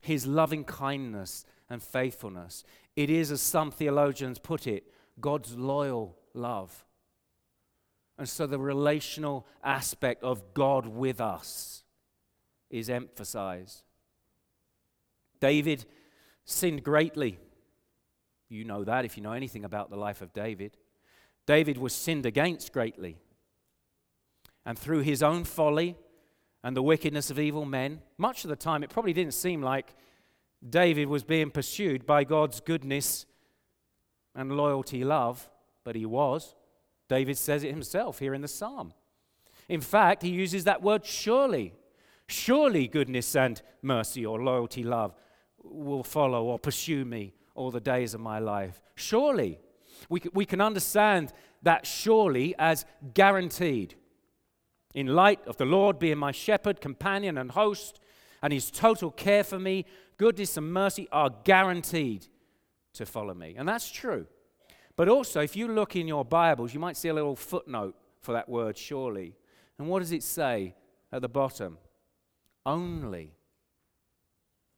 [0.00, 2.64] His loving kindness and faithfulness.
[2.96, 4.84] It is, as some theologians put it,
[5.20, 6.84] God's loyal love.
[8.18, 11.84] And so the relational aspect of God with us
[12.68, 13.82] is emphasized.
[15.40, 15.84] David
[16.44, 17.38] sinned greatly.
[18.48, 20.76] You know that if you know anything about the life of David.
[21.46, 23.18] David was sinned against greatly.
[24.64, 25.96] And through his own folly
[26.62, 29.94] and the wickedness of evil men, much of the time it probably didn't seem like
[30.68, 33.26] David was being pursued by God's goodness
[34.34, 35.48] and loyalty love,
[35.84, 36.54] but he was.
[37.08, 38.92] David says it himself here in the psalm.
[39.68, 41.74] In fact, he uses that word surely.
[42.26, 45.14] Surely goodness and mercy or loyalty love
[45.62, 48.80] will follow or pursue me all the days of my life.
[48.94, 49.58] Surely.
[50.08, 51.32] We, we can understand
[51.62, 53.96] that surely as guaranteed.
[54.94, 58.00] In light of the Lord being my shepherd, companion, and host,
[58.42, 59.84] and his total care for me,
[60.16, 62.28] goodness and mercy are guaranteed
[62.94, 63.56] to follow me.
[63.58, 64.26] And that's true.
[64.94, 68.32] But also, if you look in your Bibles, you might see a little footnote for
[68.32, 69.36] that word, surely.
[69.78, 70.74] And what does it say
[71.12, 71.78] at the bottom?
[72.64, 73.34] Only.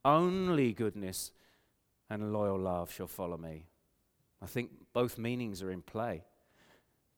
[0.02, 1.32] Only goodness
[2.10, 3.68] and loyal love shall follow me.
[4.42, 6.24] I think both meanings are in play.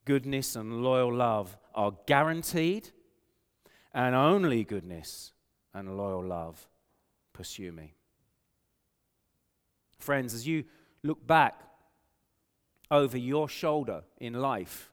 [0.05, 2.89] Goodness and loyal love are guaranteed,
[3.93, 5.33] and only goodness
[5.73, 6.67] and loyal love
[7.33, 7.95] pursue me.
[9.97, 10.65] Friends, as you
[11.01, 11.59] look back
[12.91, 14.91] over your shoulder in life,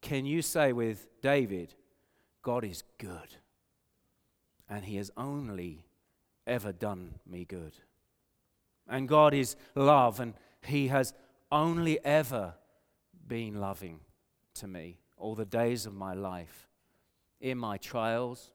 [0.00, 1.74] can you say with David,
[2.42, 3.36] God is good,
[4.68, 5.86] and he has only
[6.46, 7.74] ever done me good?
[8.88, 11.14] And God is love, and he has
[11.50, 12.54] only ever
[13.26, 14.00] been loving
[14.54, 16.68] to me all the days of my life,
[17.40, 18.50] in my trials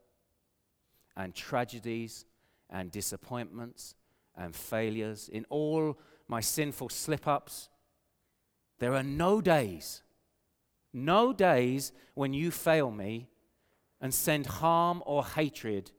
[1.16, 2.24] and tragedies
[2.68, 3.94] and disappointments
[4.36, 7.68] and failures, in all my sinful slip ups.
[8.78, 10.02] There are no days,
[10.92, 13.28] no days when you fail me
[14.00, 15.90] and send harm or hatred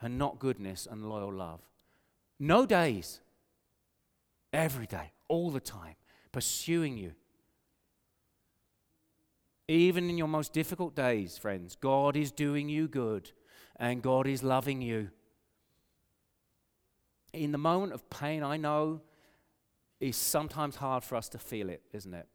[0.00, 1.60] and not goodness and loyal love.
[2.38, 3.20] No days.
[4.52, 5.94] Every day, all the time,
[6.32, 7.12] pursuing you.
[9.68, 13.30] Even in your most difficult days, friends, God is doing you good
[13.76, 15.10] and God is loving you.
[17.32, 19.00] In the moment of pain, I know
[20.00, 22.26] it's sometimes hard for us to feel it, isn't it?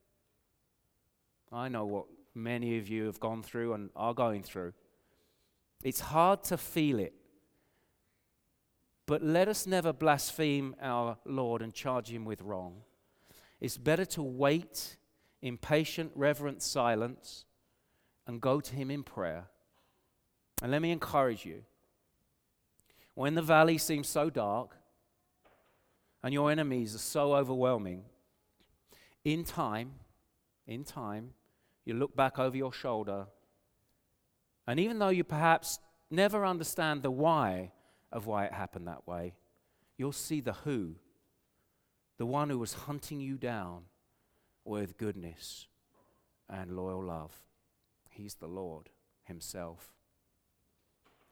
[1.51, 4.73] I know what many of you have gone through and are going through.
[5.83, 7.13] It's hard to feel it.
[9.07, 12.81] But let us never blaspheme our Lord and charge him with wrong.
[13.61, 14.97] It's better to wait
[15.41, 17.45] in patient, reverent silence
[18.25, 19.45] and go to him in prayer.
[20.61, 21.63] And let me encourage you
[23.13, 24.75] when the valley seems so dark
[26.23, 28.03] and your enemies are so overwhelming,
[29.23, 29.91] in time,
[30.65, 31.31] in time,
[31.85, 33.27] you look back over your shoulder,
[34.67, 35.79] and even though you perhaps
[36.09, 37.71] never understand the why
[38.15, 39.33] of why it happened that way,
[39.97, 40.95] you'll see the who,
[42.17, 43.83] the one who was hunting you down
[44.63, 45.67] with goodness
[46.49, 47.33] and loyal love.
[48.09, 48.89] He's the Lord
[49.25, 49.91] Himself.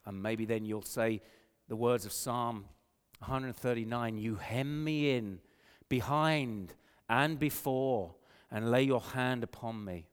[0.05, 1.21] And maybe then you'll say
[1.69, 2.65] the words of Psalm
[3.19, 5.39] 139 You hem me in
[5.88, 6.73] behind
[7.07, 8.15] and before,
[8.51, 10.09] and lay your hand upon me.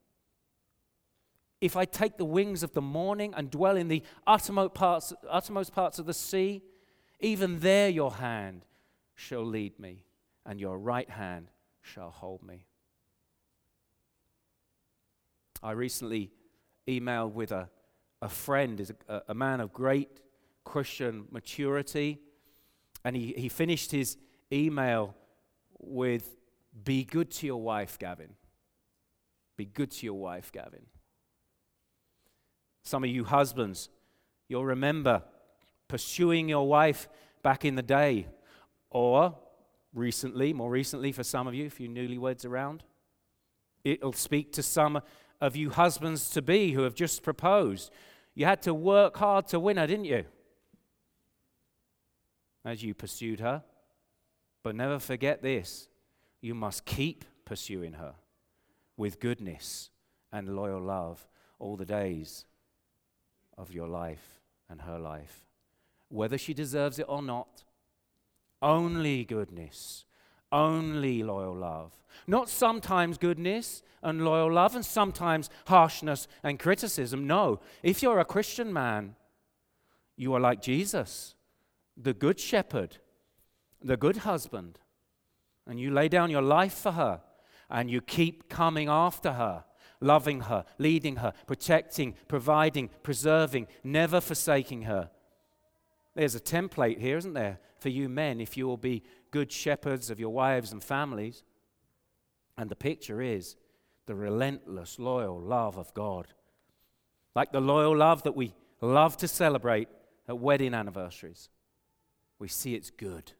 [1.60, 5.72] If I take the wings of the morning and dwell in the uttermost parts, uttermost
[5.72, 6.62] parts of the sea,
[7.20, 8.64] even there your hand
[9.14, 10.04] shall lead me,
[10.46, 11.50] and your right hand
[11.82, 12.64] shall hold me.
[15.62, 16.30] I recently
[16.88, 17.68] emailed with a,
[18.22, 20.20] a friend, a, a man of great
[20.64, 22.20] Christian maturity,
[23.04, 24.16] and he, he finished his
[24.50, 25.14] email
[25.78, 26.36] with
[26.84, 28.34] Be good to your wife, Gavin.
[29.56, 30.86] Be good to your wife, Gavin.
[32.82, 33.88] Some of you husbands,
[34.48, 35.22] you'll remember
[35.88, 37.08] pursuing your wife
[37.42, 38.26] back in the day,
[38.90, 39.36] or
[39.94, 42.84] recently, more recently for some of you, if you newlyweds around.
[43.84, 45.00] It'll speak to some
[45.40, 47.90] of you husbands to be who have just proposed.
[48.34, 50.24] You had to work hard to win her, didn't you?
[52.64, 53.64] As you pursued her.
[54.62, 55.88] But never forget this
[56.42, 58.14] you must keep pursuing her
[58.96, 59.90] with goodness
[60.32, 61.26] and loyal love
[61.58, 62.44] all the days
[63.60, 65.44] of your life and her life,
[66.08, 67.64] whether she deserves it or not.
[68.62, 70.06] Only goodness,
[70.50, 71.92] only loyal love.
[72.26, 77.26] Not sometimes goodness and loyal love and sometimes harshness and criticism.
[77.26, 79.14] No, if you're a Christian man,
[80.16, 81.34] you are like Jesus,
[81.96, 82.96] the good shepherd,
[83.82, 84.78] the good husband,
[85.66, 87.20] and you lay down your life for her
[87.68, 89.64] and you keep coming after her
[90.00, 95.10] loving her, leading her, protecting, providing, preserving, never forsaking her.
[96.14, 100.10] There's a template here, isn't there, for you men if you will be good shepherds
[100.10, 101.44] of your wives and families.
[102.56, 103.56] And the picture is
[104.06, 106.26] the relentless, loyal love of God.
[107.34, 109.88] Like the loyal love that we love to celebrate
[110.28, 111.48] at wedding anniversaries.
[112.38, 113.32] We see it's good.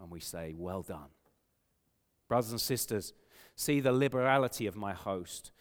[0.00, 1.10] And we say, Well done.
[2.28, 3.12] Brothers and sisters,
[3.54, 5.52] see the liberality of my host.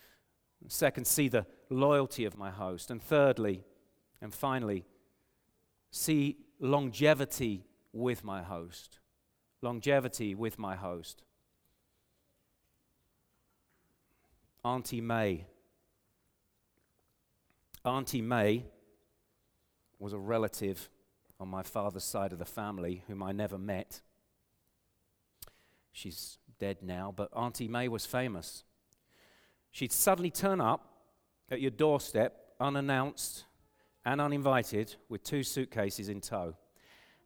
[0.67, 2.91] Second, see the loyalty of my host.
[2.91, 3.63] And thirdly,
[4.21, 4.85] and finally,
[5.89, 8.99] see longevity with my host.
[9.61, 11.23] Longevity with my host.
[14.63, 15.45] Auntie May.
[17.83, 18.65] Auntie May
[19.97, 20.89] was a relative
[21.39, 24.01] on my father's side of the family whom I never met.
[25.91, 28.63] She's dead now, but Auntie May was famous.
[29.71, 30.87] She'd suddenly turn up
[31.49, 33.45] at your doorstep, unannounced
[34.05, 36.55] and uninvited, with two suitcases in tow,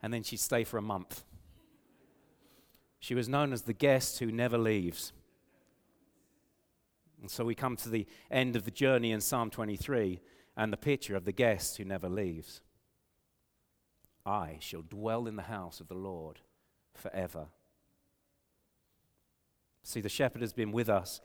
[0.02, 1.22] and then she'd stay for a month.
[2.98, 5.12] She was known as the guest who never leaves.
[7.20, 10.18] And so we come to the end of the journey in Psalm 23
[10.56, 12.62] and the picture of the guest who never leaves.
[14.24, 16.40] I shall dwell in the house of the Lord
[16.94, 17.48] forever.
[19.86, 21.20] See, the shepherd has been with us,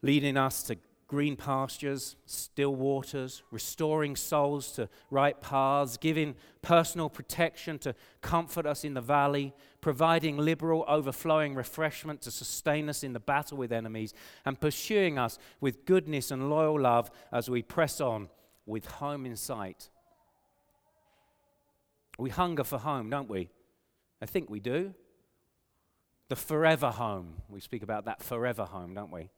[0.00, 7.78] leading us to green pastures, still waters, restoring souls to right paths, giving personal protection
[7.80, 13.20] to comfort us in the valley, providing liberal, overflowing refreshment to sustain us in the
[13.20, 14.14] battle with enemies,
[14.46, 18.30] and pursuing us with goodness and loyal love as we press on
[18.64, 19.90] with home in sight.
[22.18, 23.50] We hunger for home, don't we?
[24.22, 24.94] I think we do.
[26.30, 27.42] The forever home.
[27.48, 29.30] We speak about that forever home, don't we?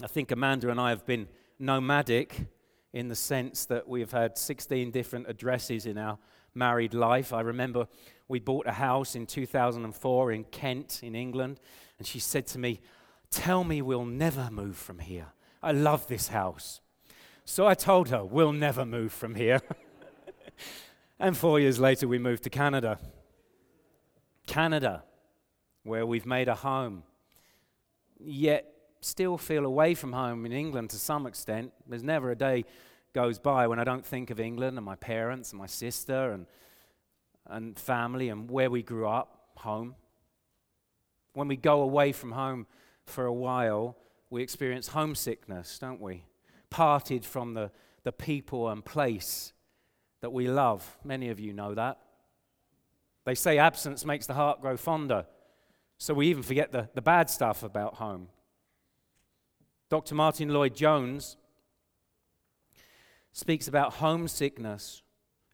[0.00, 1.26] I think Amanda and I have been
[1.58, 2.46] nomadic
[2.92, 6.18] in the sense that we've had 16 different addresses in our
[6.54, 7.32] married life.
[7.32, 7.88] I remember
[8.28, 11.58] we bought a house in 2004 in Kent, in England,
[11.98, 12.80] and she said to me,
[13.28, 15.32] Tell me we'll never move from here.
[15.60, 16.80] I love this house.
[17.44, 19.60] So I told her, We'll never move from here.
[21.18, 23.00] and four years later, we moved to Canada.
[24.46, 25.02] Canada,
[25.84, 27.04] where we've made a home.
[28.18, 28.70] Yet
[29.00, 31.72] still feel away from home in England to some extent.
[31.86, 32.64] There's never a day
[33.12, 36.46] goes by when I don't think of England and my parents and my sister and,
[37.46, 39.94] and family and where we grew up, home.
[41.34, 42.66] When we go away from home
[43.04, 43.96] for a while,
[44.30, 46.24] we experience homesickness, don't we?
[46.70, 47.70] Parted from the,
[48.02, 49.52] the people and place
[50.20, 50.98] that we love.
[51.04, 51.98] Many of you know that.
[53.24, 55.26] They say absence makes the heart grow fonder.
[55.98, 58.28] So we even forget the, the bad stuff about home.
[59.88, 60.14] Dr.
[60.14, 61.36] Martyn Lloyd-Jones
[63.32, 65.02] speaks about homesickness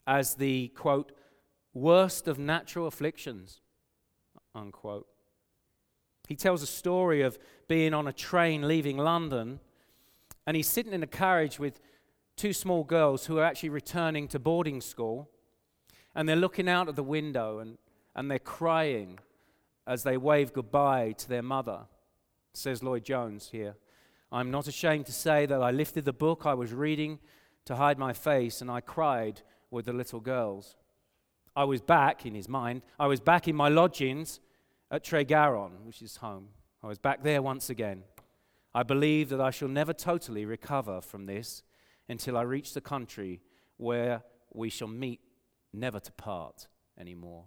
[0.07, 1.13] as the, quote,
[1.75, 3.61] worst of natural afflictions,
[4.55, 5.07] unquote.
[6.29, 7.39] He tells a story of
[7.69, 9.61] being on a train leaving London,
[10.47, 11.81] and he's sitting in a carriage with
[12.37, 15.29] two small girls who are actually returning to boarding school,
[16.15, 17.79] and they're looking out of the window and,
[18.15, 19.19] and they're crying
[19.87, 21.81] as they wave goodbye to their mother,
[22.53, 23.77] says Lloyd-Jones here.
[24.33, 27.19] I'm not ashamed to say that I lifted the book I was reading
[27.65, 30.77] to hide my face and I cried with the little girls.
[31.57, 34.41] I was back, in his mind, I was back in my lodgings
[34.91, 36.49] at Tregaron, which is home.
[36.83, 38.05] I was back there once again.
[38.73, 41.63] I believe that I shall never totally recover from this
[42.09, 43.41] until I reach the country
[43.77, 44.23] where
[44.53, 45.21] we shall meet
[45.73, 46.69] never to part
[46.99, 47.45] anymore.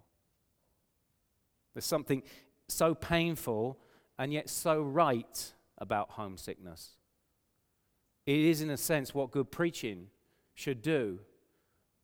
[1.74, 2.22] There's something
[2.68, 3.78] so painful
[4.18, 6.96] and yet so right about homesickness.
[8.26, 10.08] It is, in a sense, what good preaching
[10.54, 11.18] should do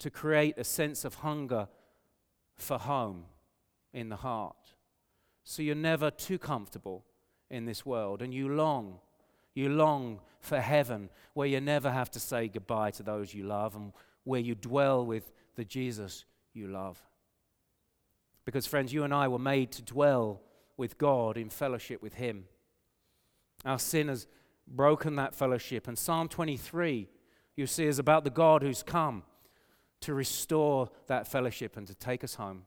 [0.00, 1.68] to create a sense of hunger
[2.56, 3.24] for home
[3.92, 4.74] in the heart.
[5.44, 7.04] So you're never too comfortable
[7.48, 8.98] in this world and you long,
[9.54, 13.74] you long for heaven where you never have to say goodbye to those you love
[13.74, 13.92] and
[14.24, 17.02] where you dwell with the Jesus you love.
[18.50, 20.40] Because, friends, you and I were made to dwell
[20.76, 22.46] with God in fellowship with Him.
[23.64, 24.26] Our sin has
[24.66, 25.86] broken that fellowship.
[25.86, 27.08] And Psalm 23,
[27.54, 29.22] you see, is about the God who's come
[30.00, 32.64] to restore that fellowship and to take us home.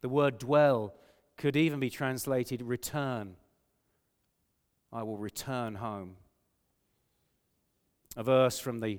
[0.00, 0.94] The word dwell
[1.36, 3.36] could even be translated return.
[4.92, 6.16] I will return home.
[8.16, 8.98] A verse from the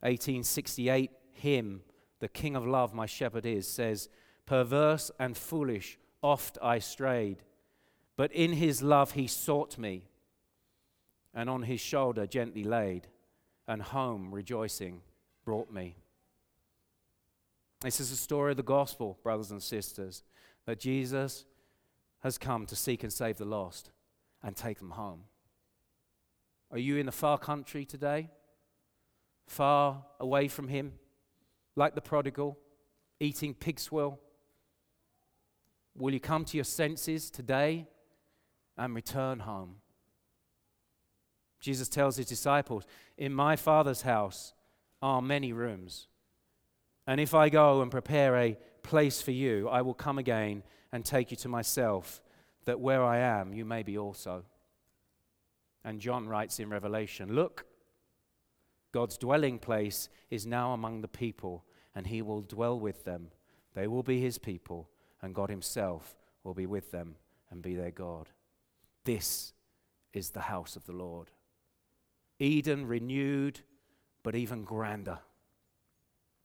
[0.00, 1.80] 1868 hymn,
[2.18, 4.10] The King of Love, My Shepherd Is, says,
[4.46, 7.42] Perverse and foolish, oft I strayed,
[8.16, 10.08] but in his love he sought me
[11.34, 13.06] and on his shoulder gently laid,
[13.66, 15.00] and home rejoicing
[15.44, 15.96] brought me.
[17.80, 20.22] This is the story of the gospel, brothers and sisters,
[20.66, 21.46] that Jesus
[22.20, 23.90] has come to seek and save the lost
[24.42, 25.22] and take them home.
[26.70, 28.30] Are you in a far country today?
[29.46, 30.92] Far away from Him?
[31.74, 32.58] Like the prodigal,
[33.20, 34.20] eating pig swill?
[35.96, 37.86] Will you come to your senses today
[38.76, 39.76] and return home?
[41.60, 42.84] Jesus tells his disciples,
[43.16, 44.52] In my Father's house
[45.00, 46.08] are many rooms.
[47.06, 50.62] And if I go and prepare a place for you, I will come again
[50.92, 52.20] and take you to myself,
[52.64, 54.44] that where I am, you may be also.
[55.84, 57.66] And John writes in Revelation Look,
[58.92, 61.64] God's dwelling place is now among the people,
[61.94, 63.28] and he will dwell with them.
[63.74, 64.90] They will be his people,
[65.22, 67.16] and God himself will be with them
[67.50, 68.28] and be their God.
[69.04, 69.52] This
[70.12, 71.30] is the house of the Lord.
[72.38, 73.60] Eden renewed,
[74.22, 75.18] but even grander.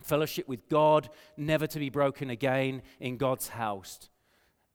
[0.02, 4.10] Fellowship with God, never to be broken again in God's house.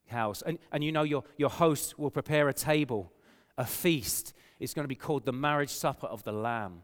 [0.09, 0.43] house.
[0.43, 3.13] And, and you know, your, your host will prepare a table,
[3.57, 4.35] a feast.
[4.59, 6.83] It's going to be called the marriage supper of the Lamb.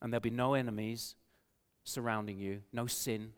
[0.00, 1.16] And there'll be no enemies
[1.84, 3.32] surrounding you, no sin,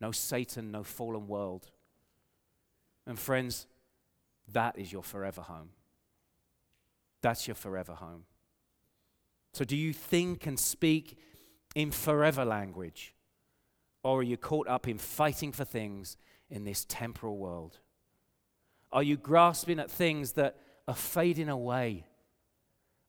[0.00, 1.70] no Satan, no fallen world.
[3.06, 3.66] And friends,
[4.52, 5.70] that is your forever home.
[7.22, 8.24] That's your forever home.
[9.52, 11.18] So, do you think and speak
[11.74, 13.14] in forever language?
[14.02, 16.16] Or are you caught up in fighting for things
[16.48, 17.78] in this temporal world?
[18.92, 20.56] Are you grasping at things that
[20.88, 22.06] are fading away?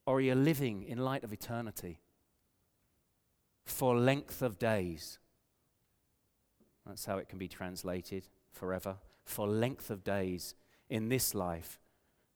[0.05, 2.01] Or are you living in light of eternity?
[3.65, 5.19] For length of days.
[6.85, 8.97] That's how it can be translated forever.
[9.25, 10.55] For length of days
[10.89, 11.79] in this life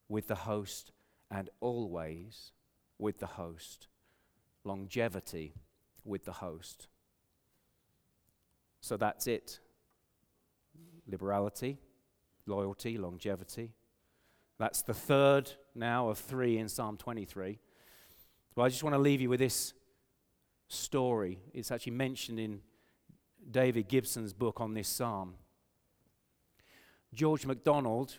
[0.08, 0.92] with the host
[1.32, 2.52] and always
[2.98, 3.88] with the host.
[4.64, 5.56] Longevity
[6.04, 6.88] with the host.
[8.82, 9.60] So that's it
[11.08, 11.78] liberality,
[12.46, 13.72] loyalty, longevity.
[14.58, 17.60] That's the third now of three in Psalm 23.
[18.56, 19.74] Well, I just want to leave you with this
[20.68, 21.40] story.
[21.54, 22.62] It's actually mentioned in
[23.50, 25.36] David Gibson's book on this psalm.
[27.14, 28.18] George MacDonald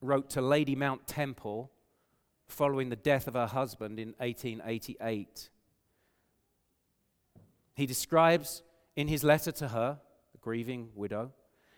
[0.00, 1.70] wrote to Lady Mount Temple
[2.48, 5.50] following the death of her husband in 1888.
[7.74, 8.62] He describes
[8.94, 9.98] in his letter to her,
[10.32, 11.32] the grieving widow,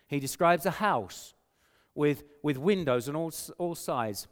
[0.07, 1.33] he describes a house
[1.93, 4.27] with, with windows on all, all sides.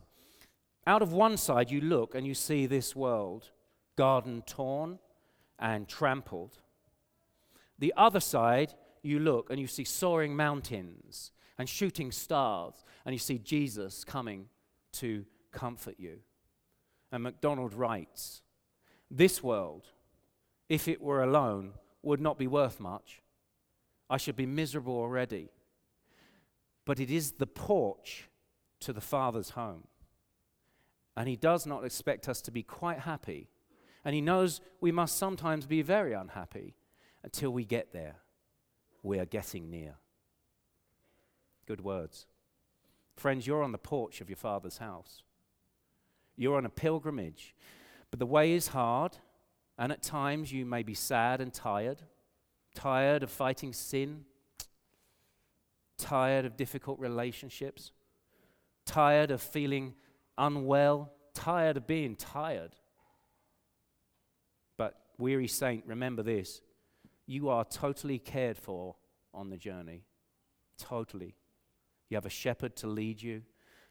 [0.86, 3.52] Out of one side, you look and you see this world,
[3.98, 5.00] garden torn
[5.60, 6.60] and trampled.
[7.80, 13.20] The other side, you look and you see soaring mountains and shooting stars, and you
[13.20, 14.48] see Jesus coming
[14.94, 16.20] to comfort you.
[17.12, 18.42] And MacDonald writes
[19.10, 19.86] This world,
[20.70, 21.74] if it were alone,
[22.04, 23.22] would not be worth much.
[24.10, 25.50] I should be miserable already.
[26.86, 28.30] But it is the porch
[28.82, 29.88] to the Father's home.
[31.16, 33.50] And He does not expect us to be quite happy.
[34.06, 36.76] And He knows we must sometimes be very unhappy
[37.28, 38.16] until we get there.
[39.04, 39.96] We are getting near.
[41.66, 42.26] Good words.
[43.18, 45.24] Friends, you're on the porch of your Father's house.
[46.38, 47.54] You're on a pilgrimage.
[48.12, 49.18] But the way is hard,
[49.78, 52.02] and at times you may be sad and tired,
[52.74, 54.24] tired of fighting sin,
[55.98, 57.92] tired of difficult relationships,
[58.86, 59.96] tired of feeling
[60.38, 62.72] unwell, tired of being tired.
[64.78, 66.62] But, weary saint, remember this
[67.28, 68.96] you are totally cared for
[69.34, 70.06] on the journey.
[70.80, 71.36] Totally.
[72.10, 73.44] You have a shepherd to lead you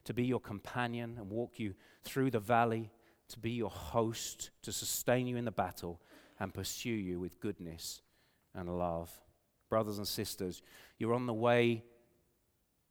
[0.05, 2.91] to be your companion and walk you through the valley,
[3.29, 6.01] to be your host, to sustain you in the battle,
[6.41, 8.01] and pursue you with goodness
[8.55, 9.11] and love.
[9.69, 10.63] Brothers and sisters,
[10.99, 11.85] you're on the way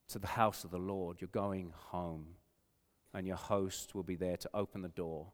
[0.10, 1.22] to the house of the Lord.
[1.22, 2.28] You're going home,
[3.14, 5.32] and your host will be there to open the door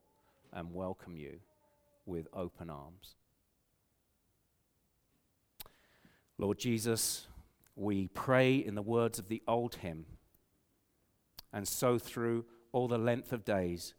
[0.54, 1.40] and welcome you
[2.06, 3.16] with open arms.
[6.42, 7.28] Lord Jesus,
[7.76, 10.06] we pray in the words of the old hymn
[11.54, 13.94] and so through all the length of days,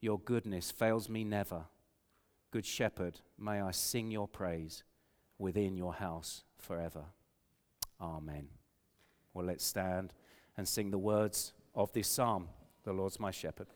[0.00, 1.64] your goodness fails me never.
[2.52, 4.84] Good shepherd, may I sing your praise
[5.36, 7.04] within your house forever.
[8.00, 8.48] Amen.
[9.34, 10.12] Well, let's stand
[10.56, 12.48] and sing the words of this psalm
[12.84, 13.68] The Lord's my shepherd.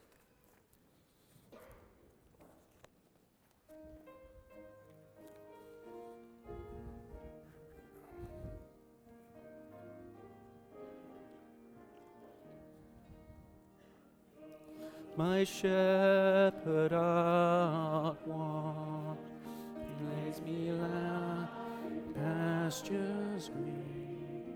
[15.16, 19.18] My shepherd I want.
[19.78, 21.48] He lays me down
[22.14, 24.54] pastures green.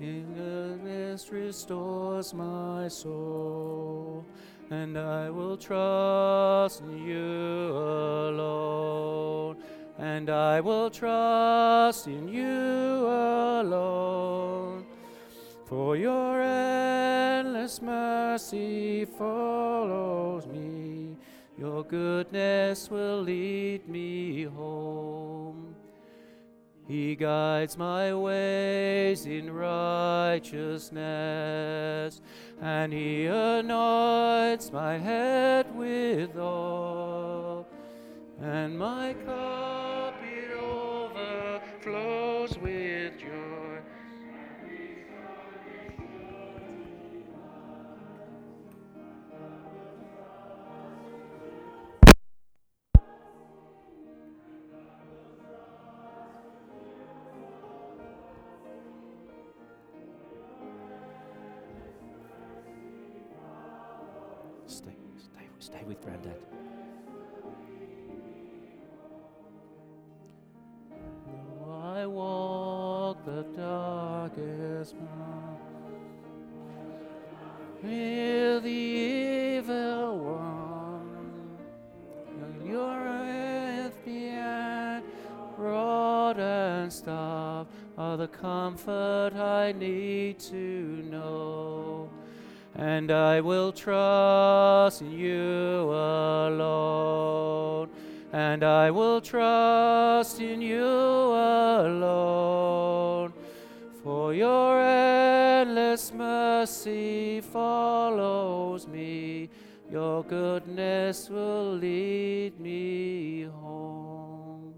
[0.00, 4.24] In goodness restores my soul,
[4.70, 9.56] and I will trust in you alone
[9.98, 14.86] and I will trust in you alone.
[15.66, 21.16] For your endless mercy follows me,
[21.58, 25.74] your goodness will lead me home.
[26.86, 32.20] He guides my ways in righteousness,
[32.62, 37.66] and He anoints my head with oil,
[38.40, 39.87] and my cup
[41.88, 43.78] flows with joy.
[64.66, 66.47] stay, stay, stay with Granddad.
[74.78, 74.94] Path
[77.82, 81.58] with the evil one,
[82.42, 85.02] and you're with me and
[85.56, 87.66] rod and staff
[87.96, 92.08] are the comfort I need to know.
[92.76, 97.88] And I will trust in you alone.
[98.32, 100.84] And I will trust in you
[101.74, 102.18] alone.
[104.08, 109.50] For your endless mercy follows me.
[109.90, 114.72] Your goodness will lead me home.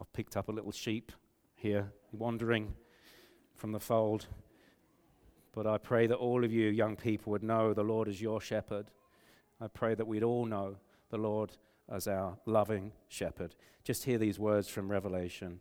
[0.00, 1.10] I've picked up a little sheep
[1.56, 2.74] here, wandering
[3.56, 4.28] from the fold.
[5.52, 8.40] But I pray that all of you young people would know the Lord is your
[8.40, 8.86] shepherd.
[9.60, 10.76] I pray that we'd all know
[11.10, 11.56] the Lord
[11.90, 13.56] as our loving shepherd.
[13.82, 15.58] Just hear these words from Revelation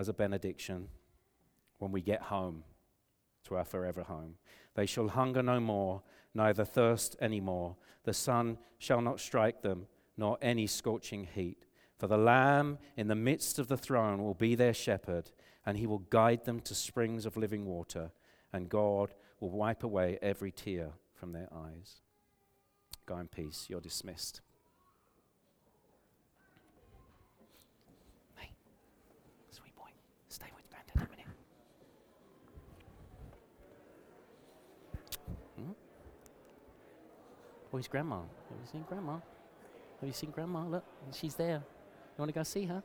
[0.00, 0.88] as a benediction
[1.78, 2.64] when we get home
[3.44, 4.34] to our forever home.
[4.74, 6.02] They shall hunger no more,
[6.34, 7.76] neither thirst any more.
[8.04, 9.86] The sun shall not strike them,
[10.16, 11.64] nor any scorching heat.
[11.98, 15.30] For the Lamb in the midst of the throne will be their shepherd,
[15.64, 18.10] and he will guide them to springs of living water
[18.52, 22.00] and God will wipe away every tear from their eyes.
[23.06, 23.66] Go in peace.
[23.68, 24.40] You're dismissed.
[28.36, 28.50] Hey,
[29.50, 29.90] sweet boy,
[30.28, 31.26] stay with Granddad a minute.
[35.56, 35.72] Hmm?
[37.70, 38.16] Where's Grandma?
[38.16, 39.12] Have you seen Grandma?
[39.12, 40.66] Have you seen Grandma?
[40.66, 41.62] Look, she's there.
[41.62, 42.82] You want to go see her?